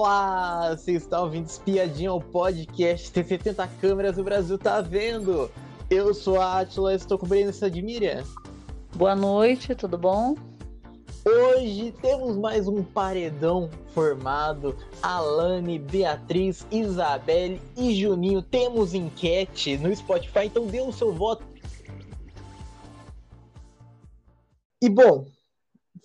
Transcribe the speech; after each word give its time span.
Olá, 0.00 0.76
você 0.76 0.92
está 0.92 1.20
ouvindo 1.20 1.46
Espiadinha, 1.46 2.12
o 2.12 2.20
podcast 2.20 3.10
Tem 3.10 3.24
70 3.24 3.66
câmeras, 3.80 4.16
o 4.16 4.22
Brasil 4.22 4.56
tá 4.56 4.80
vendo. 4.80 5.50
Eu 5.90 6.14
sou 6.14 6.40
a 6.40 6.60
Atila, 6.60 6.94
estou 6.94 7.18
cobrindo 7.18 7.50
essa 7.50 7.68
de 7.68 7.82
Miriam. 7.82 8.22
Boa 8.94 9.16
noite, 9.16 9.74
tudo 9.74 9.98
bom? 9.98 10.36
Hoje 11.26 11.92
temos 12.00 12.36
mais 12.36 12.68
um 12.68 12.84
paredão 12.84 13.68
formado. 13.92 14.76
Alane, 15.02 15.80
Beatriz, 15.80 16.64
Isabelle 16.70 17.60
e 17.76 17.92
Juninho. 17.92 18.40
Temos 18.40 18.94
enquete 18.94 19.76
no 19.78 19.94
Spotify, 19.96 20.44
então 20.44 20.64
dê 20.68 20.80
o 20.80 20.92
seu 20.92 21.12
voto. 21.12 21.44
E 24.80 24.88
bom, 24.88 25.26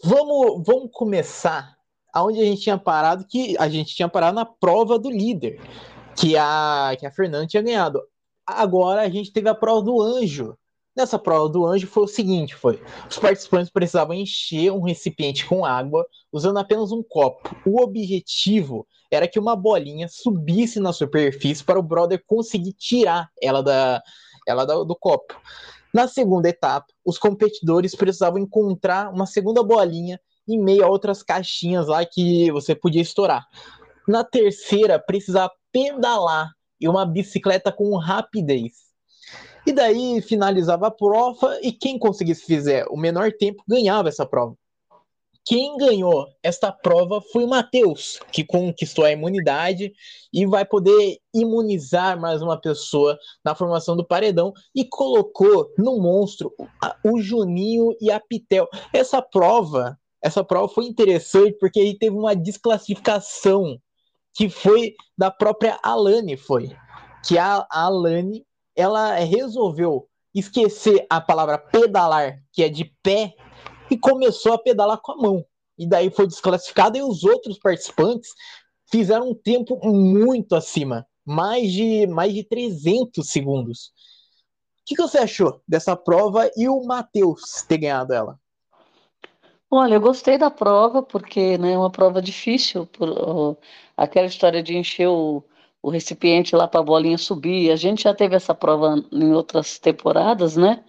vamos, 0.04 0.64
vamos 0.66 0.90
começar 0.92 1.73
aonde 2.14 2.40
a 2.40 2.46
gente 2.46 2.62
tinha 2.62 2.78
parado, 2.78 3.26
que 3.28 3.58
a 3.58 3.68
gente 3.68 3.96
tinha 3.96 4.08
parado 4.08 4.36
na 4.36 4.46
prova 4.46 5.00
do 5.00 5.10
líder, 5.10 5.60
que 6.16 6.38
a, 6.38 6.96
que 7.00 7.06
a 7.06 7.12
Fernanda 7.12 7.48
tinha 7.48 7.64
ganhado. 7.64 8.02
Agora 8.46 9.02
a 9.02 9.10
gente 9.10 9.34
teve 9.34 9.50
a 9.50 9.56
prova 9.56 9.82
do 9.82 10.02
anjo. 10.02 10.56
Nessa 10.96 11.18
prova 11.18 11.50
do 11.50 11.66
anjo 11.66 11.88
foi 11.88 12.04
o 12.04 12.08
seguinte: 12.08 12.54
foi 12.54 12.80
os 13.10 13.18
participantes 13.18 13.72
precisavam 13.72 14.14
encher 14.14 14.72
um 14.72 14.82
recipiente 14.82 15.46
com 15.46 15.66
água 15.66 16.06
usando 16.32 16.60
apenas 16.60 16.92
um 16.92 17.02
copo. 17.02 17.56
O 17.66 17.82
objetivo 17.82 18.86
era 19.10 19.28
que 19.28 19.40
uma 19.40 19.56
bolinha 19.56 20.08
subisse 20.08 20.80
na 20.80 20.94
superfície 20.94 21.64
para 21.64 21.80
o 21.80 21.84
brother 21.84 22.24
conseguir 22.28 22.74
tirar 22.74 23.30
ela 23.42 23.64
da 23.64 24.04
ela 24.46 24.66
do, 24.66 24.84
do 24.84 24.96
copo. 24.96 25.36
Na 25.94 26.08
segunda 26.08 26.50
etapa, 26.50 26.88
os 27.06 27.18
competidores 27.18 27.96
precisavam 27.96 28.40
encontrar 28.40 29.12
uma 29.12 29.26
segunda 29.26 29.64
bolinha 29.64 30.20
em 30.48 30.62
meio 30.62 30.84
a 30.84 30.90
outras 30.90 31.24
caixinhas 31.24 31.88
lá 31.88 32.06
que 32.06 32.52
você 32.52 32.76
podia 32.76 33.02
estourar. 33.02 33.46
Na 34.08 34.24
terceira, 34.24 35.00
precisava 35.00 35.52
pedalar 35.72 36.52
e 36.80 36.88
uma 36.88 37.06
bicicleta 37.06 37.72
com 37.72 37.96
rapidez. 37.98 38.74
E 39.66 39.72
daí 39.72 40.22
finalizava 40.22 40.88
a 40.88 40.92
prova 40.92 41.58
e 41.62 41.72
quem 41.72 41.98
conseguisse 41.98 42.46
fizer 42.46 42.86
o 42.90 42.98
menor 42.98 43.32
tempo 43.32 43.64
ganhava 43.68 44.10
essa 44.10 44.26
prova. 44.26 44.58
Quem 45.46 45.76
ganhou 45.76 46.28
esta 46.42 46.72
prova 46.72 47.22
foi 47.22 47.44
o 47.44 47.50
Matheus, 47.50 48.18
que 48.32 48.46
conquistou 48.46 49.04
a 49.04 49.12
imunidade 49.12 49.92
e 50.32 50.46
vai 50.46 50.64
poder 50.64 51.18
imunizar 51.34 52.18
mais 52.18 52.42
uma 52.42 52.60
pessoa 52.60 53.20
na 53.44 53.54
formação 53.54 53.96
do 53.98 54.06
paredão 54.06 54.54
e 54.74 54.86
colocou 54.86 55.70
no 55.78 56.00
monstro 56.00 56.54
o 57.04 57.20
Juninho 57.20 57.94
e 58.00 58.10
a 58.10 58.22
Pitel. 58.22 58.70
Essa 58.94 59.22
prova 59.22 60.00
essa 60.24 60.42
prova 60.42 60.74
foi 60.74 60.86
interessante 60.86 61.58
porque 61.60 61.82
aí 61.82 61.98
teve 61.98 62.16
uma 62.16 62.34
desclassificação 62.34 63.78
que 64.34 64.50
foi 64.50 64.96
da 65.18 65.30
própria 65.30 65.78
Alane, 65.84 66.38
foi. 66.38 66.76
Que 67.28 67.38
a, 67.38 67.68
Alane, 67.70 68.46
ela 68.76 69.16
resolveu 69.16 70.08
esquecer 70.34 71.06
a 71.10 71.20
palavra 71.20 71.58
pedalar, 71.58 72.42
que 72.54 72.64
é 72.64 72.70
de 72.70 72.86
pé, 73.04 73.36
e 73.92 73.98
começou 73.98 74.54
a 74.54 74.58
pedalar 74.58 75.00
com 75.02 75.12
a 75.12 75.18
mão. 75.18 75.46
E 75.78 75.88
daí 75.88 76.10
foi 76.10 76.26
desclassificada 76.26 76.98
e 76.98 77.04
os 77.04 77.24
outros 77.24 77.60
participantes 77.60 78.30
fizeram 78.90 79.32
um 79.32 79.36
tempo 79.36 79.78
muito 79.84 80.56
acima, 80.56 81.06
mais 81.26 81.72
de 81.72 82.08
mais 82.08 82.34
de 82.34 82.44
300 82.44 83.28
segundos. 83.28 83.92
O 84.82 84.86
que, 84.86 84.96
que 84.96 85.02
você 85.02 85.18
achou 85.18 85.62
dessa 85.68 85.96
prova 85.96 86.50
e 86.56 86.68
o 86.68 86.84
Matheus 86.84 87.64
ter 87.68 87.78
ganhado 87.78 88.14
ela? 88.14 88.40
Olha, 89.76 89.96
eu 89.96 90.02
gostei 90.02 90.38
da 90.38 90.52
prova, 90.52 91.02
porque 91.02 91.58
né, 91.58 91.72
é 91.74 91.78
uma 91.78 91.90
prova 91.90 92.22
difícil, 92.22 92.86
por, 92.86 93.58
aquela 93.98 94.28
história 94.28 94.62
de 94.62 94.78
encher 94.78 95.08
o, 95.08 95.44
o 95.82 95.90
recipiente 95.90 96.56
lá 96.56 96.68
para 96.68 96.80
a 96.80 96.84
bolinha 96.84 97.18
subir. 97.18 97.72
A 97.72 97.76
gente 97.76 98.04
já 98.04 98.14
teve 98.14 98.36
essa 98.36 98.54
prova 98.54 99.04
em 99.12 99.34
outras 99.34 99.80
temporadas, 99.80 100.56
né? 100.56 100.84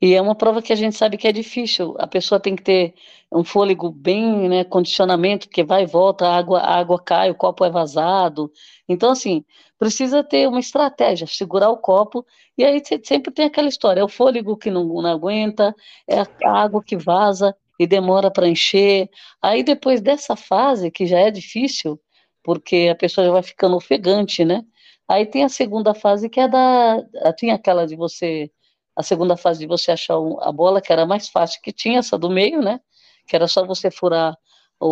E 0.00 0.14
é 0.14 0.22
uma 0.22 0.34
prova 0.34 0.62
que 0.62 0.72
a 0.72 0.76
gente 0.76 0.96
sabe 0.96 1.18
que 1.18 1.28
é 1.28 1.32
difícil. 1.32 1.94
A 1.98 2.06
pessoa 2.06 2.40
tem 2.40 2.56
que 2.56 2.62
ter 2.62 2.94
um 3.30 3.44
fôlego 3.44 3.90
bem, 3.90 4.48
né, 4.48 4.64
condicionamento, 4.64 5.46
porque 5.46 5.62
vai 5.62 5.82
e 5.82 5.86
volta, 5.86 6.26
a 6.26 6.36
água, 6.36 6.60
a 6.60 6.78
água 6.78 6.98
cai, 6.98 7.30
o 7.30 7.34
copo 7.34 7.62
é 7.62 7.70
vazado. 7.70 8.50
Então, 8.88 9.10
assim, 9.10 9.44
precisa 9.78 10.24
ter 10.24 10.48
uma 10.48 10.60
estratégia, 10.60 11.26
segurar 11.26 11.68
o 11.70 11.76
copo, 11.76 12.24
e 12.56 12.64
aí 12.64 12.82
sempre 13.04 13.32
tem 13.32 13.46
aquela 13.46 13.68
história, 13.68 14.00
é 14.00 14.04
o 14.04 14.08
fôlego 14.08 14.56
que 14.56 14.70
não, 14.70 14.84
não 14.86 15.10
aguenta, 15.10 15.74
é 16.08 16.20
a 16.20 16.26
água 16.50 16.82
que 16.82 16.96
vaza, 16.96 17.54
e 17.78 17.86
demora 17.86 18.30
para 18.30 18.48
encher. 18.48 19.08
Aí 19.42 19.62
depois 19.62 20.00
dessa 20.00 20.36
fase, 20.36 20.90
que 20.90 21.06
já 21.06 21.18
é 21.18 21.30
difícil, 21.30 22.00
porque 22.42 22.88
a 22.90 22.94
pessoa 22.94 23.26
já 23.26 23.32
vai 23.32 23.42
ficando 23.42 23.76
ofegante, 23.76 24.44
né? 24.44 24.64
Aí 25.08 25.26
tem 25.26 25.44
a 25.44 25.48
segunda 25.48 25.94
fase 25.94 26.28
que 26.28 26.40
é 26.40 26.48
da. 26.48 27.02
Tinha 27.36 27.54
aquela 27.54 27.86
de 27.86 27.96
você. 27.96 28.50
A 28.96 29.02
segunda 29.02 29.36
fase 29.36 29.60
de 29.60 29.66
você 29.66 29.90
achar 29.92 30.14
a 30.40 30.52
bola, 30.52 30.80
que 30.80 30.92
era 30.92 31.04
mais 31.04 31.28
fácil, 31.28 31.60
que 31.62 31.72
tinha 31.72 31.98
essa 31.98 32.16
do 32.18 32.30
meio, 32.30 32.62
né? 32.62 32.80
Que 33.26 33.36
era 33.36 33.48
só 33.48 33.66
você 33.66 33.90
furar 33.90 34.36
o, 34.80 34.86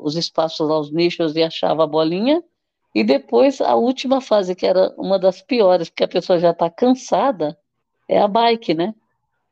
o, 0.00 0.04
os 0.04 0.16
espaços 0.16 0.68
lá, 0.68 0.78
os 0.78 0.92
nichos 0.92 1.34
e 1.36 1.42
achava 1.42 1.84
a 1.84 1.86
bolinha. 1.86 2.42
E 2.94 3.02
depois 3.02 3.60
a 3.60 3.74
última 3.74 4.20
fase, 4.20 4.54
que 4.54 4.66
era 4.66 4.94
uma 4.96 5.18
das 5.18 5.42
piores, 5.42 5.90
porque 5.90 6.04
a 6.04 6.08
pessoa 6.08 6.38
já 6.38 6.50
está 6.50 6.70
cansada, 6.70 7.58
é 8.08 8.20
a 8.20 8.28
bike, 8.28 8.74
né? 8.74 8.94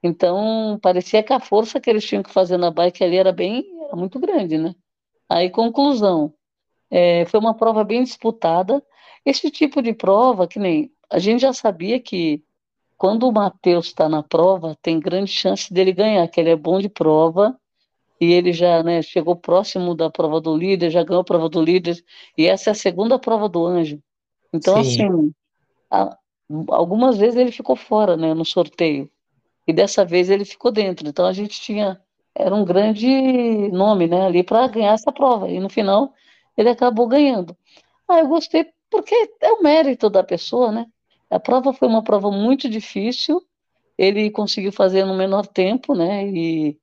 Então, 0.03 0.79
parecia 0.83 1.23
que 1.23 1.33
a 1.33 1.39
força 1.39 1.81
que 1.81 1.89
eles 1.89 2.05
tinham 2.05 2.23
que 2.23 2.31
fazer 2.33 2.57
na 2.57 2.71
bike 2.71 3.05
ali 3.05 3.17
era 3.17 3.33
bem, 3.33 3.65
era 3.85 3.95
muito 3.95 4.19
grande, 4.19 4.59
né? 4.59 4.75
Aí, 5.29 5.49
conclusão, 5.49 6.35
é, 6.91 7.25
foi 7.27 7.39
uma 7.39 7.55
prova 7.55 7.85
bem 7.85 8.03
disputada. 8.03 8.83
Esse 9.25 9.51
tipo 9.51 9.81
de 9.81 9.95
prova, 9.95 10.49
que 10.49 10.59
nem 10.59 10.93
a 11.09 11.19
gente 11.19 11.43
já 11.43 11.53
sabia 11.53 12.01
que 12.01 12.43
quando 12.99 13.29
o 13.29 13.33
Matheus 13.33 13.87
está 13.87 14.09
na 14.09 14.23
prova, 14.23 14.77
tem 14.83 14.99
grande 14.99 15.31
chance 15.31 15.73
dele 15.73 15.93
ganhar, 15.93 16.27
que 16.29 16.41
ele 16.41 16.51
é 16.51 16.57
bom 16.57 16.81
de 16.81 16.89
prova 16.89 17.57
e 18.21 18.33
ele 18.33 18.53
já 18.53 18.83
né, 18.83 19.03
chegou 19.03 19.35
próximo 19.35 19.95
da 19.95 20.09
prova 20.11 20.41
do 20.41 20.57
líder, 20.57 20.91
já 20.91 21.03
ganhou 21.03 21.23
a 21.23 21.25
prova 21.25 21.49
do 21.49 21.61
líder, 21.61 21.97
e 22.39 22.47
essa 22.47 22.71
é 22.71 22.73
a 22.73 22.75
segunda 22.75 23.19
prova 23.19 23.49
do 23.49 23.67
anjo. 23.67 24.01
Então, 24.53 24.83
Sim. 24.85 25.07
assim, 25.07 25.35
a, 25.91 26.17
algumas 26.69 27.19
vezes 27.19 27.37
ele 27.37 27.51
ficou 27.51 27.75
fora 27.75 28.17
né, 28.17 28.33
no 28.35 28.45
sorteio 28.45 29.11
e 29.73 29.75
dessa 29.75 30.05
vez 30.05 30.29
ele 30.29 30.45
ficou 30.45 30.71
dentro. 30.71 31.09
Então 31.09 31.25
a 31.25 31.33
gente 31.33 31.61
tinha 31.61 31.99
era 32.35 32.55
um 32.55 32.65
grande 32.65 33.07
nome, 33.73 34.07
né, 34.07 34.27
ali 34.27 34.43
para 34.43 34.67
ganhar 34.69 34.93
essa 34.93 35.11
prova. 35.11 35.49
E 35.49 35.59
no 35.59 35.69
final 35.69 36.13
ele 36.57 36.69
acabou 36.69 37.07
ganhando. 37.09 37.57
Ah, 38.09 38.21
eu 38.21 38.29
gostei 38.29 38.67
porque 38.91 39.15
é 39.41 39.53
o 39.53 39.63
mérito 39.63 40.11
da 40.11 40.23
pessoa, 40.23 40.71
né? 40.71 40.87
A 41.31 41.41
prova 41.41 41.73
foi 41.73 41.89
uma 41.89 42.03
prova 42.05 42.31
muito 42.31 42.69
difícil. 42.69 43.43
Ele 43.97 44.31
conseguiu 44.31 44.73
fazer 44.73 45.05
no 45.07 45.17
menor 45.17 45.47
tempo, 45.47 45.95
né? 45.95 46.27
E 46.29 46.79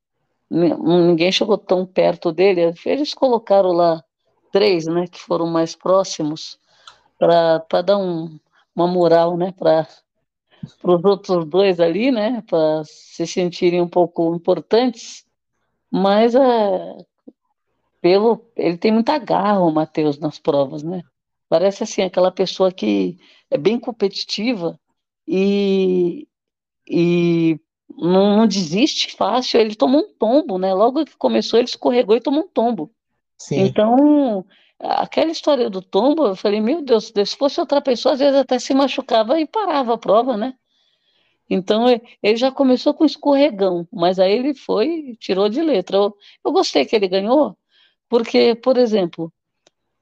ninguém 0.50 1.32
chegou 1.32 1.58
tão 1.58 1.86
perto 1.86 2.32
dele. 2.32 2.74
Eles 2.86 3.14
colocaram 3.14 3.72
lá 3.72 4.04
três, 4.52 4.88
né, 4.88 5.06
que 5.08 5.20
foram 5.20 5.46
mais 5.46 5.76
próximos 5.76 6.60
para 7.20 7.82
dar 7.84 7.98
um, 7.98 8.40
uma 8.76 8.88
moral, 8.88 9.38
né, 9.38 9.52
para 9.52 9.88
para 10.82 10.96
os 10.96 11.04
outros 11.04 11.46
dois 11.46 11.80
ali, 11.80 12.12
né, 12.12 12.44
para 12.48 12.84
se 12.86 13.26
sentirem 13.26 13.82
um 13.82 13.88
pouco 13.88 14.36
importantes, 14.36 15.26
mas 15.92 16.36
é, 16.36 16.98
pelo 18.02 18.46
ele 18.56 18.78
tem 18.78 18.92
muita 18.92 19.18
garra, 19.18 19.60
o 19.60 19.72
Matheus, 19.72 20.20
nas 20.20 20.40
provas, 20.40 20.84
né? 20.84 21.04
Parece 21.48 21.84
assim 21.84 22.02
aquela 22.04 22.32
pessoa 22.32 22.72
que 22.72 23.18
é 23.50 23.58
bem 23.58 23.80
competitiva 23.80 24.80
e, 25.28 26.28
e 26.88 27.60
não, 27.98 28.38
não 28.38 28.48
desiste 28.48 29.16
fácil. 29.16 29.60
Ele 29.60 29.76
tomou 29.76 30.02
um 30.02 30.14
tombo, 30.14 30.58
né? 30.60 30.74
Logo 30.74 31.06
que 31.06 31.18
começou, 31.18 31.60
ele 31.60 31.68
escorregou 31.68 32.16
e 32.16 32.22
tomou 32.22 32.42
um 32.42 32.48
tombo. 32.48 32.92
Sim. 33.38 33.62
Então, 33.62 34.46
aquela 34.80 35.32
história 35.32 35.70
do 35.70 35.82
tombo, 35.82 36.28
eu 36.28 36.36
falei, 36.36 36.62
meu 36.62 36.82
Deus, 36.82 37.12
se 37.14 37.38
fosse 37.38 37.60
outra 37.60 37.82
pessoa, 37.82 38.14
às 38.14 38.20
vezes 38.20 38.36
até 38.36 38.58
se 38.60 38.74
machucava 38.74 39.40
e 39.40 39.46
parava 39.46 39.94
a 39.94 39.98
prova, 39.98 40.38
né? 40.38 40.54
Então 41.50 41.86
ele 42.22 42.38
já 42.38 42.52
começou 42.52 42.94
com 42.94 43.04
escorregão, 43.06 43.88
mas 43.92 44.20
aí 44.20 44.32
ele 44.32 44.54
foi 44.54 45.18
tirou 45.20 45.50
de 45.50 45.62
letra. 45.62 45.98
Eu, 45.98 46.16
eu 46.46 46.52
gostei 46.52 46.86
que 46.86 46.96
ele 46.96 47.08
ganhou, 47.08 47.58
porque, 48.08 48.56
por 48.56 48.78
exemplo, 48.78 49.34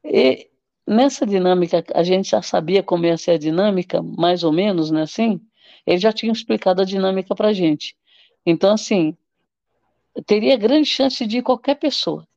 e, 0.04 0.50
nessa 0.86 1.26
dinâmica, 1.26 1.84
a 1.94 2.04
gente 2.04 2.30
já 2.30 2.42
sabia 2.42 2.84
como 2.84 3.06
ia 3.06 3.18
ser 3.18 3.32
a 3.32 3.38
dinâmica, 3.38 4.02
mais 4.02 4.44
ou 4.44 4.52
menos, 4.52 4.92
né? 4.92 5.04
Assim, 5.04 5.42
ele 5.86 5.98
já 5.98 6.12
tinha 6.12 6.32
explicado 6.32 6.82
a 6.82 6.86
dinâmica 6.86 7.34
para 7.36 7.54
gente. 7.54 7.96
Então, 8.46 8.74
assim, 8.74 9.16
teria 10.26 10.58
grande 10.58 10.88
chance 10.88 11.26
de 11.26 11.40
ir 11.40 11.44
qualquer 11.44 11.76
pessoa. 11.76 12.28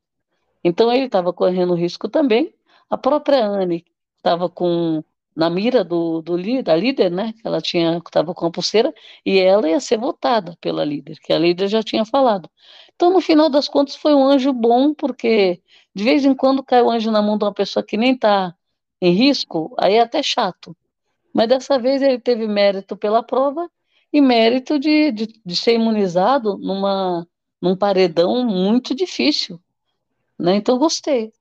Então 0.65 0.93
ele 0.93 1.07
estava 1.07 1.33
correndo 1.33 1.75
risco 1.75 2.09
também. 2.09 2.55
A 2.89 2.97
própria 2.99 3.45
Anne 3.47 3.85
estava 4.17 4.49
com 4.49 5.03
na 5.35 5.49
mira 5.49 5.85
do, 5.85 6.21
do 6.23 6.37
da 6.62 6.77
líder, 6.77 7.11
né? 7.11 7.33
Ela 7.45 7.61
tinha 7.61 7.99
estava 7.99 8.35
com 8.35 8.47
a 8.47 8.51
pulseira 8.51 8.93
e 9.25 9.39
ela 9.39 9.69
ia 9.69 9.81
ser 9.81 9.99
votada 9.99 10.57
pela 10.61 10.85
líder, 10.85 11.19
que 11.21 11.33
a 11.33 11.39
líder 11.39 11.69
já 11.69 11.83
tinha 11.83 12.05
falado. 12.05 12.51
Então 12.95 13.11
no 13.12 13.21
final 13.21 13.49
das 13.49 13.69
contas 13.69 13.97
foi 13.97 14.15
um 14.15 14.25
anjo 14.25 14.53
bom 14.53 14.93
porque 14.95 15.62
De 15.95 16.05
vez 16.05 16.25
em 16.25 16.35
quando 16.35 16.63
cai 16.63 16.83
o 16.83 16.91
anjo 16.91 17.11
na 17.11 17.23
mão 17.23 17.37
de 17.39 17.45
uma 17.45 17.53
pessoa 17.55 17.83
que 17.85 17.97
nem 17.97 18.15
está 18.15 18.55
em 19.01 19.13
risco, 19.13 19.75
aí 19.79 19.95
é 19.95 20.01
até 20.01 20.23
chato. 20.23 20.77
Mas 21.35 21.49
dessa 21.49 21.79
vez 21.79 22.03
ele 22.03 22.19
teve 22.19 22.47
mérito 22.47 22.97
pela 22.97 23.23
prova 23.23 23.71
e 24.13 24.21
mérito 24.21 24.79
de, 24.79 25.13
de, 25.13 25.27
de 25.45 25.56
ser 25.56 25.75
imunizado 25.75 26.59
numa, 26.59 27.27
num 27.63 27.77
paredão 27.77 28.45
muito 28.45 28.95
difícil. 28.95 29.61
Né? 30.41 30.57
Então 30.57 30.79
gostei. 30.79 31.33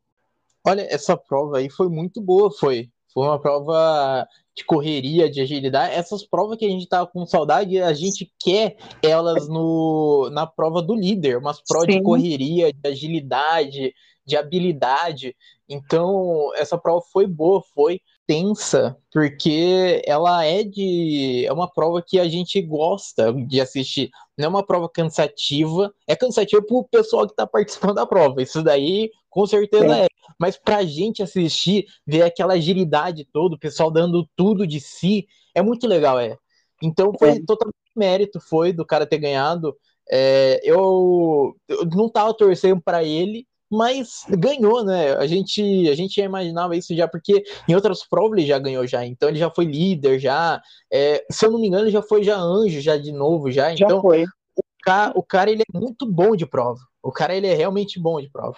Olha, 0.68 0.82
essa 0.90 1.16
prova 1.16 1.58
aí 1.58 1.70
foi 1.70 1.90
muito 1.90 2.22
boa, 2.22 2.52
foi. 2.52 2.90
Foi 3.14 3.26
uma 3.26 3.40
prova 3.40 4.28
de 4.56 4.64
correria, 4.64 5.30
de 5.30 5.42
agilidade. 5.42 5.96
Essas 5.96 6.24
provas 6.26 6.58
que 6.58 6.66
a 6.66 6.70
gente 6.70 6.88
tava 6.88 7.08
com 7.08 7.26
saudade, 7.26 7.80
a 7.80 7.94
gente 7.94 8.32
quer 8.38 8.76
elas 9.02 9.48
no, 9.48 10.30
na 10.32 10.46
prova 10.46 10.82
do 10.82 10.94
líder, 10.94 11.38
umas 11.38 11.62
provas 11.62 11.92
Sim. 11.92 12.00
de 12.00 12.04
correria, 12.04 12.72
de 12.72 12.88
agilidade, 12.90 13.94
de 14.30 14.38
habilidade. 14.38 15.36
Então, 15.68 16.52
essa 16.56 16.78
prova 16.78 17.02
foi 17.12 17.26
boa, 17.26 17.62
foi 17.74 18.00
tensa, 18.28 18.96
porque 19.12 20.02
ela 20.06 20.46
é 20.46 20.64
de. 20.64 21.46
É 21.48 21.52
uma 21.52 21.68
prova 21.68 22.04
que 22.06 22.20
a 22.20 22.30
gente 22.30 22.62
gosta 22.62 23.34
de 23.34 23.60
assistir. 23.60 24.12
Não 24.38 24.46
é 24.46 24.48
uma 24.48 24.66
prova 24.66 24.88
cansativa. 24.88 25.92
É 26.08 26.16
cansativa 26.16 26.62
para 26.62 26.78
o 26.78 26.84
pessoal 26.84 27.26
que 27.26 27.34
está 27.34 27.48
participando 27.48 27.96
da 27.96 28.06
prova. 28.06 28.42
Isso 28.42 28.62
daí, 28.62 29.10
com 29.30 29.48
certeza 29.48 29.98
é. 29.98 30.06
é. 30.06 30.08
Mas 30.40 30.58
para 30.58 30.78
a 30.78 30.86
gente 30.86 31.24
assistir, 31.24 31.88
ver 32.06 32.22
aquela 32.22 32.54
agilidade 32.54 33.28
toda, 33.34 33.56
o 33.56 33.60
pessoal 33.60 33.90
dando 33.90 34.30
tudo 34.36 34.66
de 34.68 34.80
si, 34.80 35.28
é 35.56 35.62
muito 35.62 35.88
legal, 35.88 36.20
é. 36.20 36.38
Então 36.82 37.12
foi 37.18 37.32
é. 37.32 37.44
totalmente 37.46 37.76
mérito, 37.96 38.40
foi 38.40 38.72
do 38.72 38.86
cara 38.86 39.08
ter 39.08 39.18
ganhado. 39.18 39.76
É, 40.12 40.60
eu, 40.64 41.56
eu 41.68 41.86
não 41.86 42.10
tava 42.10 42.34
torcendo 42.34 42.82
para 42.82 43.04
ele, 43.04 43.46
mas 43.70 44.26
ganhou, 44.30 44.84
né? 44.84 45.14
A 45.14 45.28
gente, 45.28 45.88
a 45.90 45.96
gente 45.96 46.16
já 46.16 46.26
imaginava 46.26 46.76
isso 46.76 46.96
já, 46.96 47.08
porque 47.08 47.44
em 47.68 47.76
outras 47.76 48.04
provas 48.04 48.40
ele 48.40 48.48
já 48.48 48.58
ganhou 48.58 48.88
já, 48.88 49.06
então 49.06 49.30
ele 49.30 49.38
já 49.38 49.50
foi 49.50 49.66
líder, 49.66 50.20
já. 50.20 50.62
É, 50.92 51.24
se 51.30 51.46
eu 51.46 51.52
não 51.52 51.60
me 51.60 51.68
engano, 51.68 51.84
ele 51.84 51.92
já 51.92 52.02
foi 52.02 52.24
já 52.24 52.38
anjo, 52.38 52.82
já 52.82 52.98
de 52.98 53.12
novo, 53.12 53.52
já. 53.52 53.76
já 53.76 53.86
então, 53.86 54.02
foi. 54.02 54.24
O 54.24 54.64
cara, 54.82 55.12
o 55.16 55.24
cara 55.24 55.52
ele 55.52 55.62
é 55.62 55.78
muito 55.78 56.06
bom 56.06 56.36
de 56.36 56.46
prova. 56.46 56.80
O 57.04 57.12
cara 57.12 57.36
ele 57.36 57.48
é 57.48 57.54
realmente 57.54 58.00
bom 58.00 58.20
de 58.20 58.30
prova. 58.30 58.58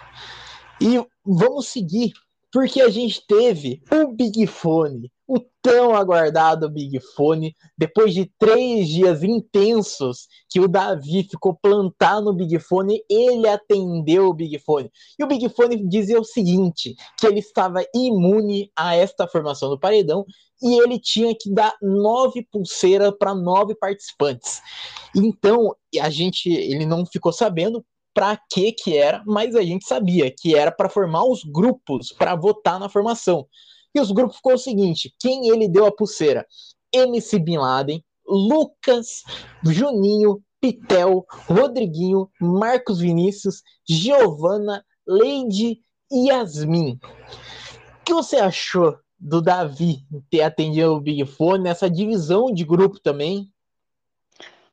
E 0.80 1.04
vamos 1.24 1.68
seguir, 1.68 2.12
porque 2.50 2.80
a 2.80 2.88
gente 2.88 3.24
teve 3.26 3.82
o 3.92 4.12
Big 4.12 4.46
Fone, 4.46 5.10
o 5.34 5.40
tão 5.62 5.96
aguardado 5.96 6.68
Big 6.68 7.00
Fone, 7.16 7.54
depois 7.78 8.12
de 8.12 8.30
três 8.38 8.86
dias 8.86 9.22
intensos 9.22 10.26
que 10.46 10.60
o 10.60 10.68
Davi 10.68 11.22
ficou 11.22 11.54
plantado 11.54 12.26
no 12.26 12.34
Big 12.34 12.58
Fone, 12.58 13.02
ele 13.08 13.48
atendeu 13.48 14.26
o 14.26 14.34
Big 14.34 14.58
Fone. 14.58 14.90
E 15.18 15.24
o 15.24 15.26
Big 15.26 15.48
Fone 15.48 15.88
dizia 15.88 16.20
o 16.20 16.24
seguinte: 16.24 16.94
que 17.18 17.26
ele 17.26 17.38
estava 17.38 17.82
imune 17.94 18.70
a 18.76 18.94
esta 18.94 19.26
formação 19.26 19.70
do 19.70 19.80
paredão 19.80 20.26
e 20.60 20.78
ele 20.82 20.98
tinha 20.98 21.34
que 21.34 21.50
dar 21.50 21.74
nove 21.80 22.46
pulseiras 22.52 23.14
para 23.18 23.34
nove 23.34 23.74
participantes. 23.74 24.60
Então 25.16 25.74
a 25.98 26.10
gente, 26.10 26.50
ele 26.50 26.84
não 26.84 27.06
ficou 27.06 27.32
sabendo 27.32 27.82
para 28.12 28.38
que 28.50 28.72
que 28.72 28.98
era, 28.98 29.22
mas 29.26 29.56
a 29.56 29.62
gente 29.62 29.86
sabia 29.86 30.30
que 30.30 30.54
era 30.54 30.70
para 30.70 30.90
formar 30.90 31.24
os 31.24 31.42
grupos 31.42 32.12
para 32.12 32.36
votar 32.36 32.78
na 32.78 32.90
formação. 32.90 33.46
E 33.94 34.00
os 34.00 34.10
grupos 34.10 34.36
ficou 34.36 34.54
o 34.54 34.58
seguinte: 34.58 35.14
quem 35.18 35.48
ele 35.48 35.68
deu 35.68 35.86
a 35.86 35.92
pulseira? 35.92 36.46
MC 36.92 37.38
Bin 37.38 37.58
Laden, 37.58 38.04
Lucas, 38.26 39.22
Juninho, 39.64 40.42
Pitel, 40.60 41.24
Rodriguinho, 41.48 42.30
Marcos 42.40 43.00
Vinícius, 43.00 43.62
Giovana, 43.88 44.84
Leide 45.06 45.80
e 46.10 46.28
Yasmin. 46.28 46.98
O 48.00 48.04
que 48.04 48.14
você 48.14 48.36
achou 48.36 48.96
do 49.18 49.40
Davi 49.40 50.04
ter 50.30 50.42
atendido 50.42 50.94
o 50.94 51.00
Big 51.00 51.24
Fone 51.24 51.64
nessa 51.64 51.88
divisão 51.88 52.52
de 52.52 52.64
grupo 52.64 52.98
também? 53.00 53.50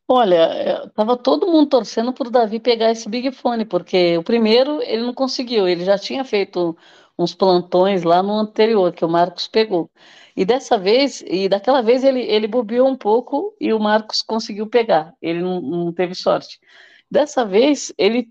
Olha, 0.07 0.85
estava 0.87 1.15
todo 1.15 1.45
mundo 1.45 1.69
torcendo 1.69 2.11
para 2.11 2.27
o 2.27 2.31
Davi 2.31 2.59
pegar 2.59 2.89
esse 2.89 3.07
Big 3.07 3.31
Fone, 3.31 3.63
porque 3.63 4.17
o 4.17 4.23
primeiro 4.23 4.81
ele 4.81 5.03
não 5.03 5.13
conseguiu, 5.13 5.67
ele 5.67 5.85
já 5.85 5.99
tinha 5.99 6.23
feito 6.23 6.75
uns 7.19 7.35
plantões 7.35 8.03
lá 8.03 8.23
no 8.23 8.31
anterior, 8.31 8.93
que 8.93 9.03
o 9.03 9.09
Marcos 9.09 9.45
pegou. 9.45 9.91
E 10.37 10.45
dessa 10.45 10.77
vez, 10.77 11.21
e 11.27 11.49
daquela 11.49 11.81
vez 11.81 12.01
ele, 12.01 12.21
ele 12.21 12.47
bobeou 12.47 12.87
um 12.87 12.95
pouco 12.95 13.53
e 13.59 13.73
o 13.73 13.79
Marcos 13.79 14.21
conseguiu 14.21 14.67
pegar, 14.67 15.13
ele 15.21 15.41
não, 15.41 15.59
não 15.59 15.93
teve 15.93 16.15
sorte. 16.15 16.59
Dessa 17.11 17.43
vez, 17.45 17.93
ele, 17.97 18.29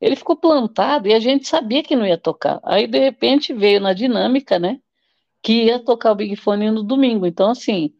ele 0.00 0.16
ficou 0.16 0.34
plantado 0.34 1.08
e 1.08 1.12
a 1.12 1.20
gente 1.20 1.46
sabia 1.46 1.82
que 1.82 1.94
não 1.94 2.06
ia 2.06 2.16
tocar. 2.16 2.58
Aí, 2.64 2.86
de 2.86 2.98
repente, 2.98 3.52
veio 3.52 3.80
na 3.80 3.92
dinâmica, 3.92 4.58
né, 4.58 4.80
que 5.42 5.64
ia 5.64 5.78
tocar 5.78 6.12
o 6.12 6.14
Big 6.14 6.34
Fone 6.36 6.70
no 6.70 6.82
domingo. 6.82 7.26
Então, 7.26 7.50
assim, 7.50 7.92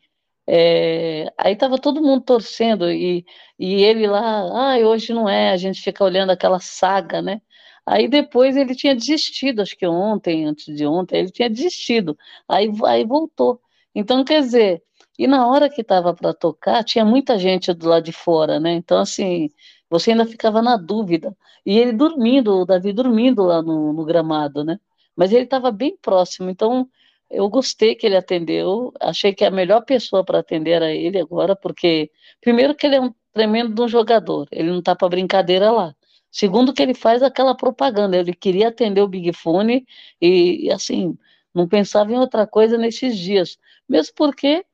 é, 0.47 1.33
aí 1.39 1.53
estava 1.55 1.79
todo 1.79 2.03
mundo 2.03 2.25
torcendo 2.25 2.91
e, 2.91 3.25
e 3.59 3.83
ele 3.83 4.07
lá, 4.07 4.75
ah, 4.75 4.79
hoje 4.79 5.13
não 5.13 5.29
é, 5.29 5.51
a 5.51 5.57
gente 5.57 5.81
fica 5.81 6.05
olhando 6.05 6.31
aquela 6.31 6.59
saga, 6.61 7.23
né? 7.23 7.41
Aí 7.87 8.09
depois 8.09 8.57
ele 8.57 8.75
tinha 8.75 8.95
desistido, 8.95 9.61
acho 9.63 9.77
que 9.77 9.87
ontem, 9.87 10.45
antes 10.47 10.75
de 10.75 10.87
ontem, 10.87 11.19
ele 11.21 11.31
tinha 11.31 11.51
desistido. 11.51 12.17
Aí, 12.49 12.71
aí 12.87 13.05
voltou. 13.05 13.61
Então, 13.95 14.25
quer 14.25 14.41
dizer, 14.41 14.83
e 15.19 15.27
na 15.27 15.47
hora 15.47 15.69
que 15.69 15.81
estava 15.83 16.15
para 16.15 16.33
tocar, 16.33 16.85
tinha 16.85 17.05
muita 17.05 17.39
gente 17.39 17.73
do 17.73 17.89
lado 17.89 18.05
de 18.05 18.13
fora, 18.13 18.59
né? 18.61 18.73
Então, 18.75 18.99
assim, 18.99 19.51
você 19.91 20.13
ainda 20.13 20.27
ficava 20.27 20.63
na 20.63 20.77
dúvida. 20.77 21.37
E 21.67 21.79
ele 21.79 21.93
dormindo, 21.93 22.61
o 22.61 22.65
Davi 22.65 22.93
dormindo 22.93 23.43
lá 23.43 23.63
no, 23.63 23.93
no 23.93 24.05
gramado, 24.05 24.65
né? 24.65 24.79
Mas 25.15 25.33
ele 25.33 25.45
estava 25.45 25.71
bem 25.71 25.97
próximo, 26.01 26.51
então 26.51 26.89
eu 27.33 27.49
gostei 27.49 27.95
que 27.95 28.07
ele 28.07 28.17
atendeu, 28.17 28.93
achei 29.01 29.35
que 29.35 29.45
a 29.45 29.51
melhor 29.51 29.85
pessoa 29.85 30.25
para 30.25 30.41
atender 30.41 30.73
era 30.73 30.93
ele 30.93 31.19
agora, 31.19 31.57
porque, 31.57 32.11
primeiro, 32.41 32.75
que 32.75 32.87
ele 32.87 32.97
é 32.97 33.01
um 33.01 33.13
tremendo 33.33 33.89
jogador, 33.89 34.47
ele 34.53 34.71
não 34.71 34.81
está 34.81 34.95
para 34.95 35.09
brincadeira 35.09 35.71
lá. 35.71 35.95
Segundo 36.31 36.73
que 36.73 36.83
ele 36.83 36.95
faz 36.95 37.23
aquela 37.23 37.55
propaganda, 37.55 38.17
ele 38.17 38.33
queria 38.33 38.69
atender 38.69 39.03
o 39.03 39.09
Big 39.09 39.33
Fone 39.33 39.87
e, 40.21 40.71
assim, 40.73 41.17
não 41.55 41.69
pensava 41.69 42.13
em 42.13 42.19
outra 42.19 42.47
coisa 42.47 42.79
nesses 42.79 43.19
dias. 43.19 43.59
Mesmo 43.89 44.15
porque 44.17 44.65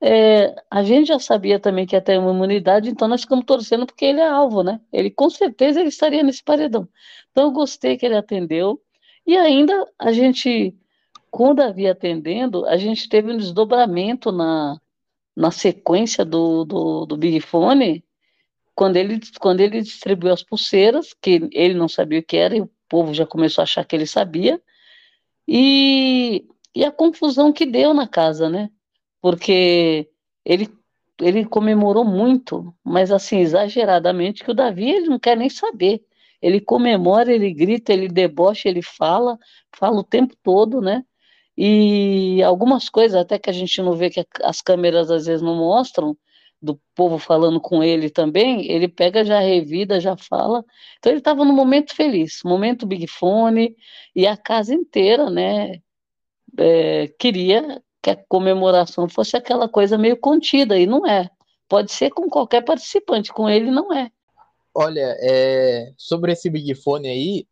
é, 0.00 0.54
a 0.70 0.82
gente 0.82 1.08
já 1.08 1.18
sabia 1.18 1.60
também 1.60 1.86
que 1.86 1.94
ia 1.94 2.00
ter 2.00 2.18
uma 2.18 2.30
imunidade, 2.32 2.88
então 2.88 3.06
nós 3.08 3.22
ficamos 3.22 3.44
torcendo 3.44 3.86
porque 3.86 4.04
ele 4.04 4.20
é 4.20 4.28
alvo, 4.28 4.62
né? 4.62 4.80
Ele 4.92 5.10
com 5.10 5.28
certeza 5.28 5.80
ele 5.80 5.90
estaria 5.90 6.22
nesse 6.22 6.42
paredão. 6.42 6.88
Então 7.30 7.44
eu 7.44 7.50
gostei 7.52 7.96
que 7.96 8.06
ele 8.06 8.16
atendeu. 8.16 8.80
E 9.26 9.36
ainda 9.36 9.86
a 9.98 10.12
gente, 10.12 10.74
com 11.30 11.54
Davi 11.54 11.86
atendendo, 11.86 12.66
a 12.66 12.76
gente 12.76 13.08
teve 13.08 13.32
um 13.32 13.36
desdobramento 13.36 14.32
na, 14.32 14.80
na 15.36 15.50
sequência 15.50 16.24
do, 16.24 16.64
do, 16.64 17.06
do 17.06 17.16
Big 17.16 17.40
Fone, 17.40 18.04
quando 18.74 18.96
ele, 18.96 19.20
quando 19.40 19.60
ele 19.60 19.80
distribuiu 19.80 20.32
as 20.32 20.42
pulseiras, 20.42 21.14
que 21.14 21.48
ele 21.52 21.74
não 21.74 21.88
sabia 21.88 22.18
o 22.18 22.22
que 22.22 22.36
era, 22.36 22.56
e 22.56 22.60
o 22.60 22.70
povo 22.88 23.14
já 23.14 23.26
começou 23.26 23.62
a 23.62 23.64
achar 23.64 23.84
que 23.84 23.94
ele 23.94 24.06
sabia, 24.06 24.60
e, 25.46 26.46
e 26.74 26.84
a 26.84 26.90
confusão 26.90 27.52
que 27.52 27.66
deu 27.66 27.92
na 27.92 28.08
casa, 28.08 28.48
né? 28.48 28.70
Porque 29.20 30.08
ele, 30.44 30.68
ele 31.20 31.44
comemorou 31.44 32.04
muito, 32.04 32.74
mas 32.82 33.12
assim, 33.12 33.38
exageradamente, 33.38 34.44
que 34.44 34.50
o 34.50 34.54
Davi 34.54 34.90
ele 34.90 35.08
não 35.08 35.18
quer 35.18 35.36
nem 35.36 35.50
saber. 35.50 36.04
Ele 36.40 36.60
comemora, 36.60 37.32
ele 37.32 37.52
grita, 37.52 37.92
ele 37.92 38.08
debocha, 38.08 38.68
ele 38.68 38.80
fala, 38.80 39.38
fala 39.76 40.00
o 40.00 40.04
tempo 40.04 40.34
todo, 40.42 40.80
né? 40.80 41.04
E 41.62 42.42
algumas 42.42 42.88
coisas 42.88 43.20
até 43.20 43.38
que 43.38 43.50
a 43.50 43.52
gente 43.52 43.82
não 43.82 43.92
vê 43.92 44.08
que 44.08 44.24
as 44.42 44.62
câmeras 44.62 45.10
às 45.10 45.26
vezes 45.26 45.42
não 45.42 45.56
mostram, 45.56 46.16
do 46.62 46.80
povo 46.94 47.18
falando 47.18 47.60
com 47.60 47.84
ele 47.84 48.08
também, 48.08 48.70
ele 48.70 48.88
pega, 48.88 49.22
já 49.22 49.40
revida, 49.40 50.00
já 50.00 50.16
fala. 50.16 50.64
Então 50.98 51.12
ele 51.12 51.18
estava 51.18 51.44
no 51.44 51.52
momento 51.52 51.94
feliz, 51.94 52.40
momento 52.46 52.86
Big 52.86 53.06
Fone, 53.06 53.76
e 54.16 54.26
a 54.26 54.38
casa 54.38 54.74
inteira, 54.74 55.28
né, 55.28 55.82
é, 56.58 57.08
queria 57.18 57.82
que 58.02 58.08
a 58.08 58.16
comemoração 58.16 59.06
fosse 59.06 59.36
aquela 59.36 59.68
coisa 59.68 59.98
meio 59.98 60.16
contida, 60.16 60.78
e 60.78 60.86
não 60.86 61.06
é. 61.06 61.28
Pode 61.68 61.92
ser 61.92 62.08
com 62.08 62.26
qualquer 62.30 62.62
participante, 62.64 63.34
com 63.34 63.50
ele 63.50 63.70
não 63.70 63.92
é. 63.92 64.10
Olha, 64.74 65.14
é, 65.20 65.92
sobre 65.98 66.32
esse 66.32 66.48
Big 66.48 66.74
Fone 66.74 67.08
aí, 67.08 67.46